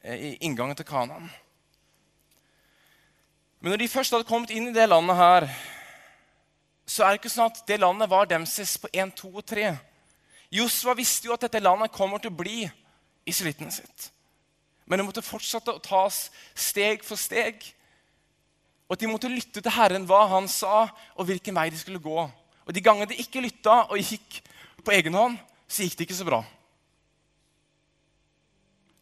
eh, 0.05 0.19
i 0.27 0.27
inngangen 0.45 0.77
til 0.77 0.85
Kanaan. 0.85 1.23
Men 3.57 3.73
når 3.73 3.81
de 3.81 3.87
først 3.89 4.13
hadde 4.13 4.27
kommet 4.29 4.53
inn 4.53 4.67
i 4.69 4.73
det 4.75 4.85
landet 4.91 5.17
her, 5.17 5.47
så 6.85 7.01
er 7.01 7.15
det 7.15 7.23
ikke 7.23 7.31
sånn 7.33 7.49
at 7.49 7.63
det 7.65 7.79
landet 7.81 8.11
var 8.13 8.29
demses 8.29 8.75
på 8.77 8.91
1, 8.93 9.15
2 9.23 9.31
og 9.31 9.47
3. 9.49 9.73
Josva 10.53 10.93
visste 11.01 11.31
jo 11.31 11.33
at 11.33 11.47
dette 11.47 11.63
landet 11.65 11.95
kommer 11.97 12.21
til 12.21 12.29
å 12.29 12.37
bli 12.43 12.59
israelittene 13.25 13.73
sitt. 13.73 14.11
Men 14.85 15.01
det 15.01 15.09
måtte 15.09 15.25
fortsette 15.25 15.73
å 15.73 15.81
tas 15.81 16.27
steg 16.53 17.01
for 17.01 17.17
steg. 17.17 17.65
Og 18.85 18.99
at 18.99 19.01
de 19.01 19.13
måtte 19.15 19.33
lytte 19.33 19.65
til 19.65 19.77
Herren 19.81 20.05
hva 20.05 20.27
han 20.37 20.45
sa, 20.45 20.91
og 21.17 21.25
hvilken 21.25 21.57
vei 21.57 21.71
de 21.73 21.81
skulle 21.81 22.05
gå. 22.05 22.29
Og 22.69 22.69
De 22.69 22.85
gangene 22.85 23.09
de 23.09 23.23
ikke 23.25 23.41
lytta 23.49 23.87
og 23.87 23.97
gikk 23.97 24.43
på 24.85 24.99
egen 25.01 25.17
hånd, 25.17 25.41
så 25.65 25.89
gikk 25.89 25.97
det 25.97 26.11
ikke 26.11 26.21
så 26.21 26.33
bra. 26.35 26.45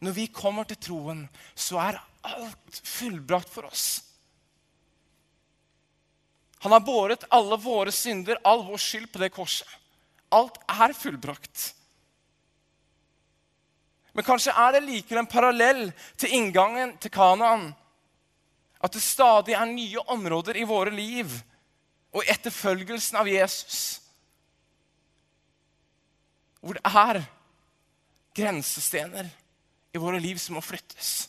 Når 0.00 0.16
vi 0.16 0.28
kommer 0.32 0.64
til 0.68 0.80
troen, 0.80 1.26
så 1.54 1.80
er 1.82 2.00
alt 2.24 2.80
fullbrakt 2.84 3.50
for 3.52 3.68
oss. 3.68 4.02
Han 6.60 6.72
har 6.72 6.84
båret 6.84 7.24
alle 7.32 7.56
våre 7.60 7.92
synder, 7.92 8.40
all 8.44 8.64
vår 8.66 8.80
skyld, 8.80 9.08
på 9.12 9.20
det 9.22 9.30
korset. 9.32 9.68
Alt 10.32 10.58
er 10.68 10.92
fullbrakt. 10.96 11.70
Men 14.12 14.26
kanskje 14.26 14.52
er 14.52 14.74
det 14.74 14.82
likevel 14.84 15.22
en 15.22 15.30
parallell 15.30 15.82
til 16.20 16.34
inngangen 16.36 16.96
til 17.00 17.12
Kanaan. 17.14 17.70
At 18.80 18.92
det 18.96 19.02
stadig 19.04 19.56
er 19.56 19.68
nye 19.68 20.04
områder 20.12 20.56
i 20.60 20.68
våre 20.68 20.92
liv 20.92 21.32
og 22.12 22.24
etterfølgelsen 22.28 23.20
av 23.20 23.28
Jesus. 23.28 24.00
Hvor 26.60 26.76
det 26.76 26.84
er 26.84 27.22
grensestener 28.36 29.30
i 29.92 29.98
våre 29.98 30.20
liv 30.22 30.38
som 30.38 30.56
må 30.58 30.62
flyttes. 30.64 31.28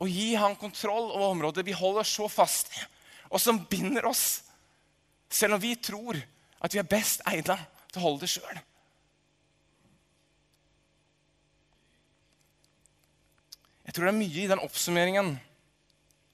Å 0.00 0.08
gi 0.08 0.32
han 0.40 0.56
kontroll 0.56 1.10
over 1.10 1.34
området 1.34 1.66
vi 1.66 1.76
holder 1.76 2.06
så 2.08 2.28
fast 2.32 2.72
i, 2.76 2.82
og 3.30 3.40
som 3.40 3.60
binder 3.70 4.08
oss, 4.08 4.42
selv 5.30 5.56
om 5.56 5.62
vi 5.62 5.74
tror 5.76 6.18
at 6.60 6.74
vi 6.74 6.80
er 6.80 6.88
best 6.88 7.22
egna 7.28 7.56
til 7.90 8.00
å 8.00 8.06
holde 8.06 8.24
det 8.24 8.32
sjøl. 8.32 8.60
Jeg 13.84 13.96
tror 13.96 14.06
det 14.06 14.12
er 14.12 14.20
mye 14.20 14.42
i 14.44 14.50
den 14.50 14.62
oppsummeringen 14.62 15.32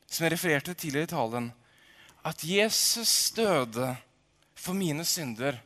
som 0.07 0.25
jeg 0.27 0.35
refererte 0.35 0.75
tidligere 0.77 1.09
i 1.09 1.13
talen, 1.15 1.47
at 2.27 2.43
Jesus 2.45 3.33
døde 3.37 3.95
for 4.59 4.77
mine 4.77 5.05
synder, 5.07 5.59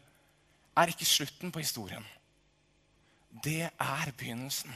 er 0.76 0.92
ikke 0.92 1.08
slutten 1.08 1.52
på 1.52 1.62
historien. 1.62 2.04
Det 3.44 3.62
er 3.62 4.12
begynnelsen. 4.16 4.74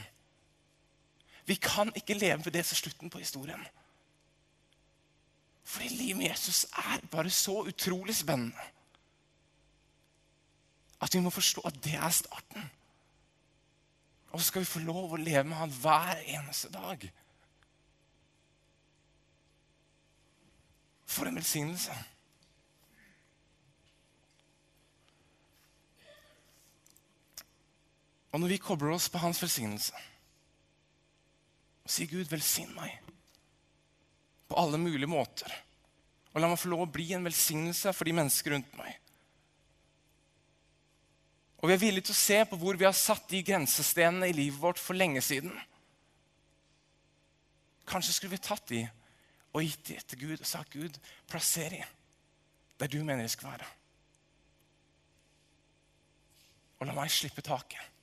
Vi 1.45 1.55
kan 1.55 1.91
ikke 1.95 2.13
leve 2.13 2.37
med 2.37 2.51
det 2.51 2.65
som 2.65 2.75
slutten 2.75 3.09
på 3.09 3.17
historien. 3.17 3.65
Fordi 5.63 5.87
livet 5.87 6.17
med 6.17 6.29
Jesus 6.29 6.63
er 6.63 7.07
bare 7.11 7.29
så 7.29 7.61
utrolig 7.61 8.15
spennende 8.15 8.71
at 11.01 11.13
vi 11.13 11.19
må 11.19 11.29
forstå 11.29 11.61
at 11.61 11.83
det 11.83 11.93
er 11.93 12.09
starten. 12.09 12.71
Og 14.31 14.39
så 14.39 14.45
skal 14.47 14.63
vi 14.63 14.65
få 14.65 14.79
lov 14.79 15.13
å 15.13 15.21
leve 15.21 15.43
med 15.43 15.57
han 15.57 15.73
hver 15.81 16.21
eneste 16.25 16.71
dag. 16.73 17.03
For 21.05 21.29
en 21.29 21.37
velsignelse. 21.37 21.95
Og 28.35 28.41
når 28.41 28.51
vi 28.51 28.59
kobler 28.59 28.91
oss 28.97 29.07
på 29.07 29.21
hans 29.23 29.39
velsignelse 29.39 29.95
og 31.85 31.91
sier, 31.93 32.09
'Gud, 32.09 32.25
velsign 32.27 32.73
meg' 32.75 32.97
på 34.49 34.57
alle 34.57 34.77
mulige 34.81 35.09
måter, 35.09 35.51
og 36.33 36.41
la 36.41 36.49
meg 36.49 36.59
få 36.59 36.69
lov 36.69 36.83
å 36.83 36.91
bli 36.91 37.11
en 37.13 37.23
velsignelse 37.25 37.93
for 37.93 38.05
de 38.05 38.13
mennesker 38.17 38.51
rundt 38.51 38.73
meg 38.77 38.97
og 41.65 41.69
vi 41.69 41.73
er 41.73 41.81
villige 41.81 42.05
til 42.05 42.13
å 42.13 42.19
se 42.19 42.35
på 42.45 42.57
hvor 42.61 42.77
vi 42.77 42.85
har 42.85 42.93
satt 42.93 43.23
de 43.31 43.39
grensestenene 43.41 44.27
i 44.29 44.35
livet 44.37 44.61
vårt 44.61 44.77
for 44.77 44.93
lenge 44.93 45.17
siden. 45.25 45.49
Kanskje 47.89 48.13
skulle 48.13 48.35
vi 48.35 48.45
tatt 48.45 48.67
de 48.69 48.83
og 49.49 49.63
gitt 49.63 49.87
de 49.87 49.97
til 49.97 50.21
Gud 50.27 50.35
og 50.35 50.45
sagt 50.45 50.77
Gud, 50.77 50.99
plasser 51.25 51.73
de 51.73 51.81
der 52.77 52.91
du 52.93 52.99
mener 52.99 53.25
de 53.25 53.33
skal 53.33 53.49
være. 53.55 53.71
Og 56.77 56.85
la 56.85 56.93
meg 56.99 57.09
slippe 57.09 57.41
taket. 57.41 57.94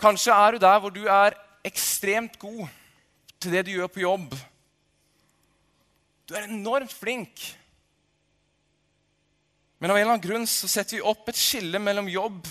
Kanskje 0.00 0.34
er 0.34 0.56
du 0.56 0.62
der 0.62 0.80
hvor 0.80 0.92
du 0.92 1.04
er 1.08 1.36
ekstremt 1.66 2.38
god 2.38 2.66
til 3.40 3.52
det 3.52 3.66
du 3.66 3.72
gjør 3.74 3.92
på 3.92 4.04
jobb. 4.04 4.34
Du 6.26 6.34
er 6.34 6.48
enormt 6.48 6.92
flink 6.92 7.46
men 9.78 9.90
av 9.90 9.96
en 9.96 10.02
eller 10.02 10.14
annen 10.14 10.24
grunn 10.24 10.46
så 10.48 10.68
setter 10.70 10.98
vi 10.98 11.04
opp 11.04 11.28
et 11.28 11.40
skille 11.40 11.80
mellom 11.82 12.08
jobb 12.08 12.46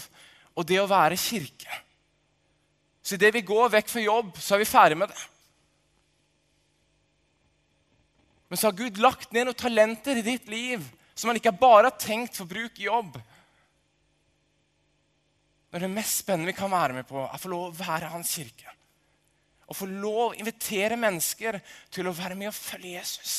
og 0.56 0.68
det 0.70 0.78
å 0.82 0.90
være 0.90 1.18
kirke. 1.20 1.80
Så 3.06 3.18
idet 3.18 3.34
vi 3.36 3.46
går 3.46 3.72
vekk 3.74 3.90
fra 3.92 4.04
jobb, 4.04 4.36
så 4.42 4.56
er 4.56 4.62
vi 4.62 4.70
ferdig 4.70 4.98
med 4.98 5.12
det. 5.12 5.24
Men 8.50 8.62
så 8.62 8.70
har 8.70 8.78
Gud 8.78 9.02
lagt 9.02 9.34
ned 9.34 9.50
noen 9.50 9.58
talenter 9.58 10.22
i 10.22 10.26
ditt 10.26 10.48
liv 10.50 10.86
som 11.16 11.32
han 11.32 11.40
ikke 11.40 11.56
bare 11.58 11.90
har 11.90 11.98
tenkt 12.02 12.38
for 12.38 12.50
bruk 12.50 12.78
i 12.80 12.88
jobb. 12.88 13.18
Når 15.76 15.84
det 15.84 15.92
mest 15.92 16.22
spennende 16.22 16.48
vi 16.48 16.56
kan 16.56 16.72
være 16.72 16.96
med 16.96 17.04
på, 17.04 17.18
er 17.20 17.34
å 17.36 17.42
få 17.42 17.50
lov 17.52 17.66
å 17.68 17.76
være 17.76 18.08
hans 18.14 18.30
kirke. 18.38 18.72
Å 19.68 19.76
få 19.76 19.90
lov 19.92 20.22
å 20.30 20.38
invitere 20.40 20.96
mennesker 20.96 21.58
til 21.92 22.08
å 22.08 22.14
være 22.16 22.38
med 22.40 22.48
og 22.48 22.56
følge 22.56 22.94
Jesus. 22.94 23.34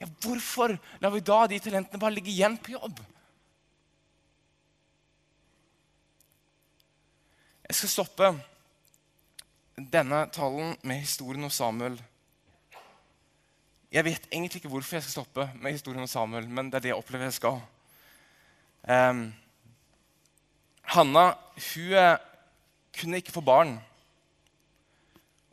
Ja, 0.00 0.08
hvorfor 0.24 0.72
lar 1.04 1.12
vi 1.12 1.20
da 1.20 1.42
de 1.52 1.60
talentene 1.60 2.00
bare 2.00 2.16
ligge 2.16 2.32
igjen 2.32 2.56
på 2.56 2.78
jobb? 2.78 3.04
Jeg 7.68 7.76
skal 7.82 7.92
stoppe 7.98 8.34
denne 9.76 10.24
talen 10.32 10.78
med 10.80 11.04
historien 11.04 11.44
om 11.44 11.52
Samuel. 11.52 12.00
Jeg 13.92 14.08
vet 14.14 14.32
egentlig 14.32 14.64
ikke 14.64 14.72
hvorfor 14.72 14.96
jeg 14.96 15.10
skal 15.10 15.20
stoppe 15.20 15.52
med 15.60 15.76
historien 15.76 16.08
om 16.08 16.08
Samuel, 16.08 16.48
men 16.48 16.72
det 16.72 16.80
er 16.80 16.88
det 16.88 16.96
jeg 16.96 17.04
opplever 17.04 17.28
jeg 17.28 17.42
skal. 17.42 17.60
Um, 18.88 19.26
Hanna 20.94 21.32
hun 21.56 21.92
eh, 21.92 22.18
kunne 22.96 23.20
ikke 23.20 23.34
få 23.34 23.42
barn. 23.44 23.76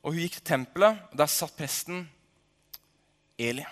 Og 0.04 0.12
hun 0.12 0.20
gikk 0.20 0.38
til 0.38 0.46
tempelet, 0.52 1.00
og 1.12 1.18
der 1.18 1.32
satt 1.32 1.56
presten 1.58 2.06
Eli. 3.40 3.64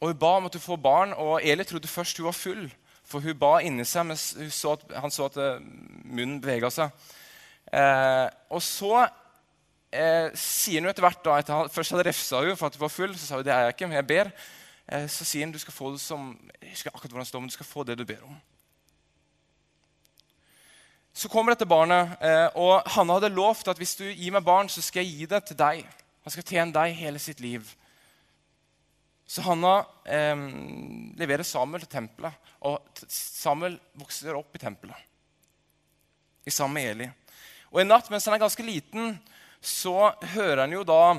Og 0.00 0.08
Hun 0.08 0.18
ba 0.18 0.36
om 0.36 0.46
at 0.46 0.54
hun 0.54 0.60
får 0.60 0.76
barn, 0.76 1.12
og 1.12 1.40
Eli 1.44 1.64
trodde 1.64 1.88
først 1.88 2.18
hun 2.18 2.26
var 2.26 2.36
full. 2.36 2.64
For 3.04 3.20
hun 3.20 3.38
ba 3.38 3.58
inni 3.60 3.84
seg, 3.84 4.06
men 4.06 4.16
så 4.16 4.72
at, 4.72 4.84
han 4.96 5.12
så 5.12 5.28
at 5.28 5.36
eh, 5.40 5.60
munnen 6.04 6.40
bevega 6.40 6.70
seg. 6.72 6.92
Eh, 7.72 8.28
og 8.50 8.62
så 8.64 9.06
eh, 9.92 10.30
sier 10.38 10.80
hun 10.80 10.88
etter 10.88 11.04
hvert 11.04 11.24
da, 11.24 11.36
etter 11.40 11.72
Først 11.72 11.92
hadde 11.92 12.06
refsa 12.08 12.40
hun 12.44 12.56
for 12.56 12.68
at 12.68 12.78
hun 12.78 12.84
var 12.86 12.92
full. 12.92 13.16
Så 13.18 13.28
sa 13.28 13.40
hun 13.40 13.46
det 13.46 13.52
er 13.52 13.66
jeg 13.66 13.76
ikke, 13.76 13.90
men 13.90 14.00
jeg 14.00 14.08
ber. 14.08 14.32
Eh, 14.88 15.06
så 15.10 15.28
sier 15.28 15.44
hun 15.44 15.52
du 15.52 15.60
skal 15.60 15.76
få 15.76 15.92
det 15.92 16.00
som 16.04 16.32
jeg 16.62 16.74
husker 16.74 16.94
akkurat 16.94 17.12
hvordan 17.12 17.26
det 17.26 17.32
står, 17.32 17.44
men 17.44 17.52
du 17.52 17.58
skal 17.58 17.72
få 17.72 17.84
det 17.84 17.98
du 18.00 18.06
ber 18.08 18.24
om. 18.24 18.40
Så 21.14 21.30
kommer 21.30 21.54
dette 21.54 21.68
barnet, 21.70 22.16
eh, 22.26 22.48
og 22.58 22.82
Hanne 22.90 23.14
hadde 23.14 23.30
lovt 23.30 23.68
at 23.70 23.78
hvis 23.78 23.94
du 24.00 24.04
gir 24.08 24.32
meg 24.34 24.42
barn, 24.42 24.66
så 24.68 24.82
skal 24.82 25.04
jeg 25.04 25.14
gi 25.14 25.26
det 25.30 25.44
til 25.46 25.58
deg. 25.60 25.84
Han 26.26 26.34
skal 26.34 26.46
tjene 26.48 26.74
deg 26.74 26.96
hele 26.98 27.20
sitt 27.22 27.38
liv. 27.44 27.68
Så 29.22 29.44
Hanna 29.46 29.76
eh, 30.04 30.34
leverer 31.14 31.46
Samuel 31.46 31.84
til 31.84 31.92
tempelet, 31.92 32.34
og 32.66 33.04
Samuel 33.06 33.76
vokser 34.00 34.34
opp 34.34 34.58
i 34.58 34.62
tempelet. 34.62 35.10
i 36.44 36.50
sammen 36.50 36.74
med 36.74 36.90
Eli. 36.90 37.06
Og 37.70 37.80
En 37.80 37.88
natt 37.88 38.10
mens 38.10 38.26
han 38.26 38.34
er 38.34 38.42
ganske 38.42 38.66
liten, 38.66 39.14
så 39.62 40.12
hører 40.34 40.64
han 40.66 40.74
jo 40.74 40.82
da 40.84 41.14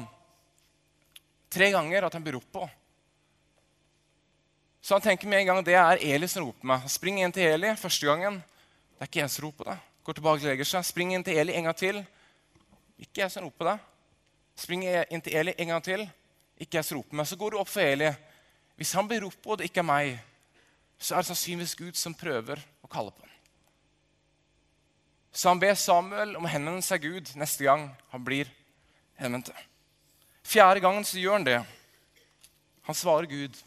tre 1.50 1.72
ganger 1.72 2.06
at 2.06 2.14
han 2.14 2.24
blir 2.24 2.36
ropt 2.38 2.52
på. 2.52 2.68
Så 4.86 4.94
han 4.94 5.02
tenker 5.02 5.28
med 5.28 5.40
en 5.40 5.50
gang 5.50 5.64
det 5.66 5.80
er 5.80 6.04
Eli 6.04 6.28
som 6.30 6.46
roper 6.46 6.68
meg. 6.68 6.84
Han 6.84 6.94
springer 6.94 7.26
inn 7.26 7.34
til 7.34 7.56
Eli 7.56 7.72
første 7.80 8.06
gangen. 8.06 8.44
Det 8.96 9.04
er 9.04 9.10
ikke 9.10 9.20
jeg 9.20 9.32
som 9.34 9.44
roper 9.44 9.72
det. 9.74 9.78
Går 10.08 10.16
tilbake 10.16 10.44
og 10.46 10.48
legger 10.48 10.68
seg. 10.70 10.86
Spring 10.88 11.12
inn 11.12 11.24
til 11.26 11.40
Eli 11.42 11.56
en 11.60 11.68
gang 11.68 11.76
til. 11.76 12.00
Ikke 13.04 13.26
jeg 13.26 13.34
som 13.34 13.44
roper 13.44 13.74
det. 13.74 13.76
Spring 14.56 14.86
inn 14.88 15.24
til 15.26 15.36
Eli 15.36 15.54
en 15.60 15.74
gang 15.74 15.84
til. 15.84 16.06
Ikke 16.56 16.80
jeg 16.80 16.88
som 16.88 17.02
roper 17.02 17.20
meg. 17.20 17.28
Så 17.28 17.36
går 17.40 17.52
du 17.52 17.60
opp 17.60 17.72
for 17.74 17.84
Eli. 17.84 18.08
Hvis 18.80 18.94
han 18.96 19.08
blir 19.10 19.26
ropt 19.26 19.42
på, 19.44 19.52
og 19.52 19.60
det 19.60 19.68
ikke 19.68 19.84
er 19.84 19.90
meg, 19.90 20.16
så 20.96 21.16
er 21.16 21.24
det 21.24 21.30
sannsynligvis 21.34 21.76
Gud 21.80 22.00
som 22.00 22.16
prøver 22.16 22.64
å 22.84 22.92
kalle 22.92 23.12
på 23.12 23.24
ham. 23.24 23.32
Så 25.36 25.52
han 25.52 25.60
ber 25.60 25.76
Samuel 25.76 26.38
om 26.40 26.48
å 26.48 26.52
henvende 26.52 26.84
seg 26.86 27.04
Gud 27.04 27.34
neste 27.36 27.68
gang 27.68 27.90
han 28.14 28.24
blir 28.24 28.48
henvendt. 29.20 29.52
Fjerde 30.48 30.84
gangen 30.84 31.04
så 31.04 31.20
gjør 31.20 31.42
han 31.42 31.48
det. 31.48 31.58
Han 32.88 32.96
svarer 32.96 33.28
Gud. 33.28 33.58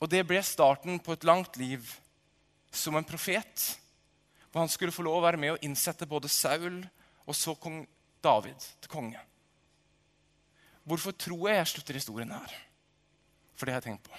Og 0.00 0.08
det 0.08 0.22
ble 0.24 0.40
starten 0.46 0.96
på 1.04 1.12
et 1.12 1.26
langt 1.28 1.60
liv 1.60 1.84
som 2.70 2.96
en 2.96 3.06
profet. 3.06 3.66
Hvor 4.50 4.64
han 4.64 4.72
skulle 4.72 4.94
få 4.94 5.04
lov 5.06 5.20
å 5.20 5.26
være 5.26 5.40
med 5.40 5.54
og 5.54 5.66
innsette 5.66 6.08
både 6.10 6.30
Saul 6.30 6.80
og 7.26 7.36
så 7.36 7.54
kong 7.58 7.84
David 8.22 8.58
til 8.82 8.90
konge. 8.90 9.20
Hvorfor 10.84 11.14
tror 11.14 11.46
jeg 11.48 11.60
jeg 11.60 11.70
slutter 11.74 11.98
historien 12.00 12.34
her? 12.34 12.56
For 13.54 13.66
det 13.66 13.74
har 13.74 13.82
jeg 13.82 13.92
tenkt 13.92 14.08
på. 14.08 14.18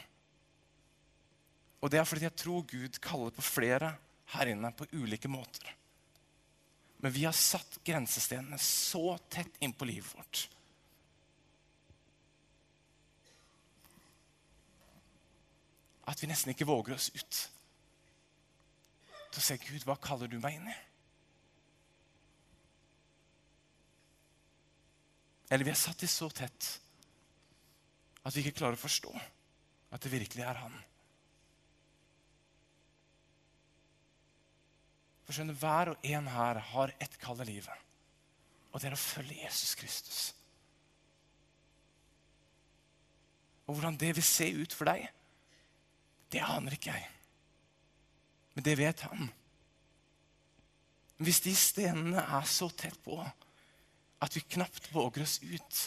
Og 1.82 1.92
det 1.92 2.00
er 2.00 2.08
fordi 2.08 2.28
jeg 2.28 2.38
tror 2.38 2.66
Gud 2.70 3.00
kaller 3.02 3.34
på 3.34 3.44
flere 3.44 3.96
her 4.36 4.52
inne 4.52 4.72
på 4.78 4.88
ulike 4.94 5.30
måter. 5.32 5.66
Men 7.02 7.14
vi 7.14 7.26
har 7.26 7.36
satt 7.36 7.80
grensestenene 7.84 8.60
så 8.62 9.18
tett 9.34 9.58
innpå 9.60 9.88
livet 9.90 10.14
vårt. 10.14 10.44
At 16.06 16.22
vi 16.22 16.30
nesten 16.30 16.54
ikke 16.54 16.70
våger 16.70 16.94
oss 16.96 17.10
ut 17.16 17.42
til 19.32 19.42
å 19.42 19.46
se 19.46 19.58
Gud, 19.64 19.86
hva 19.88 19.98
kaller 20.02 20.30
du 20.32 20.38
meg 20.44 20.58
inn 20.60 20.70
i? 20.72 20.78
Eller 25.52 25.68
vi 25.68 25.74
har 25.74 25.80
satt 25.80 26.04
i 26.04 26.08
så 26.08 26.30
tett 26.32 26.68
at 28.22 28.36
vi 28.36 28.44
ikke 28.44 28.60
klarer 28.62 28.78
å 28.78 28.82
forstå 28.82 29.12
at 29.92 30.04
det 30.04 30.12
virkelig 30.14 30.46
er 30.48 30.60
Han. 30.62 30.76
For 35.26 35.36
skjønner, 35.36 35.58
Hver 35.60 35.94
og 35.94 36.06
en 36.08 36.30
her 36.32 36.60
har 36.72 36.94
ett 37.04 37.18
kall 37.20 37.44
i 37.44 37.50
livet, 37.50 37.90
og 38.72 38.80
det 38.80 38.92
er 38.92 38.96
å 38.96 39.02
følge 39.02 39.42
Jesus 39.42 39.76
Kristus. 39.80 40.22
Og 43.68 43.76
Hvordan 43.76 44.00
det 44.00 44.16
vil 44.16 44.28
se 44.28 44.48
ut 44.56 44.76
for 44.76 44.88
deg, 44.88 45.08
det 46.32 46.44
aner 46.44 46.76
ikke 46.76 46.96
jeg. 46.96 47.21
Men 48.54 48.66
det 48.66 48.78
vet 48.80 49.04
han. 49.08 49.32
Hvis 51.22 51.42
de 51.46 51.54
stenene 51.56 52.24
er 52.24 52.48
så 52.50 52.70
tett 52.74 52.98
på 53.06 53.20
at 54.22 54.36
vi 54.36 54.44
knapt 54.56 54.90
våger 54.94 55.24
oss 55.24 55.38
ut, 55.44 55.82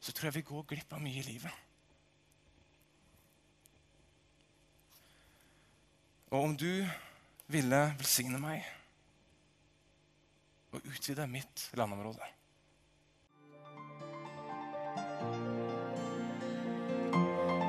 så 0.00 0.14
tror 0.14 0.30
jeg 0.30 0.38
vi 0.38 0.48
går 0.52 0.68
glipp 0.70 0.94
av 0.94 1.02
mye 1.02 1.20
i 1.20 1.26
livet. 1.26 1.64
Og 6.30 6.42
om 6.44 6.56
du 6.56 6.70
ville 7.48 7.84
velsigne 7.98 8.40
meg 8.40 8.64
og 10.76 10.84
utvide 10.84 11.24
mitt 11.30 11.70
landområde 11.80 12.26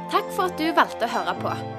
Takk 0.10 0.34
for 0.36 0.50
at 0.50 0.58
du 0.60 0.68
valgte 0.76 1.08
å 1.08 1.14
høre 1.14 1.38
på. 1.40 1.79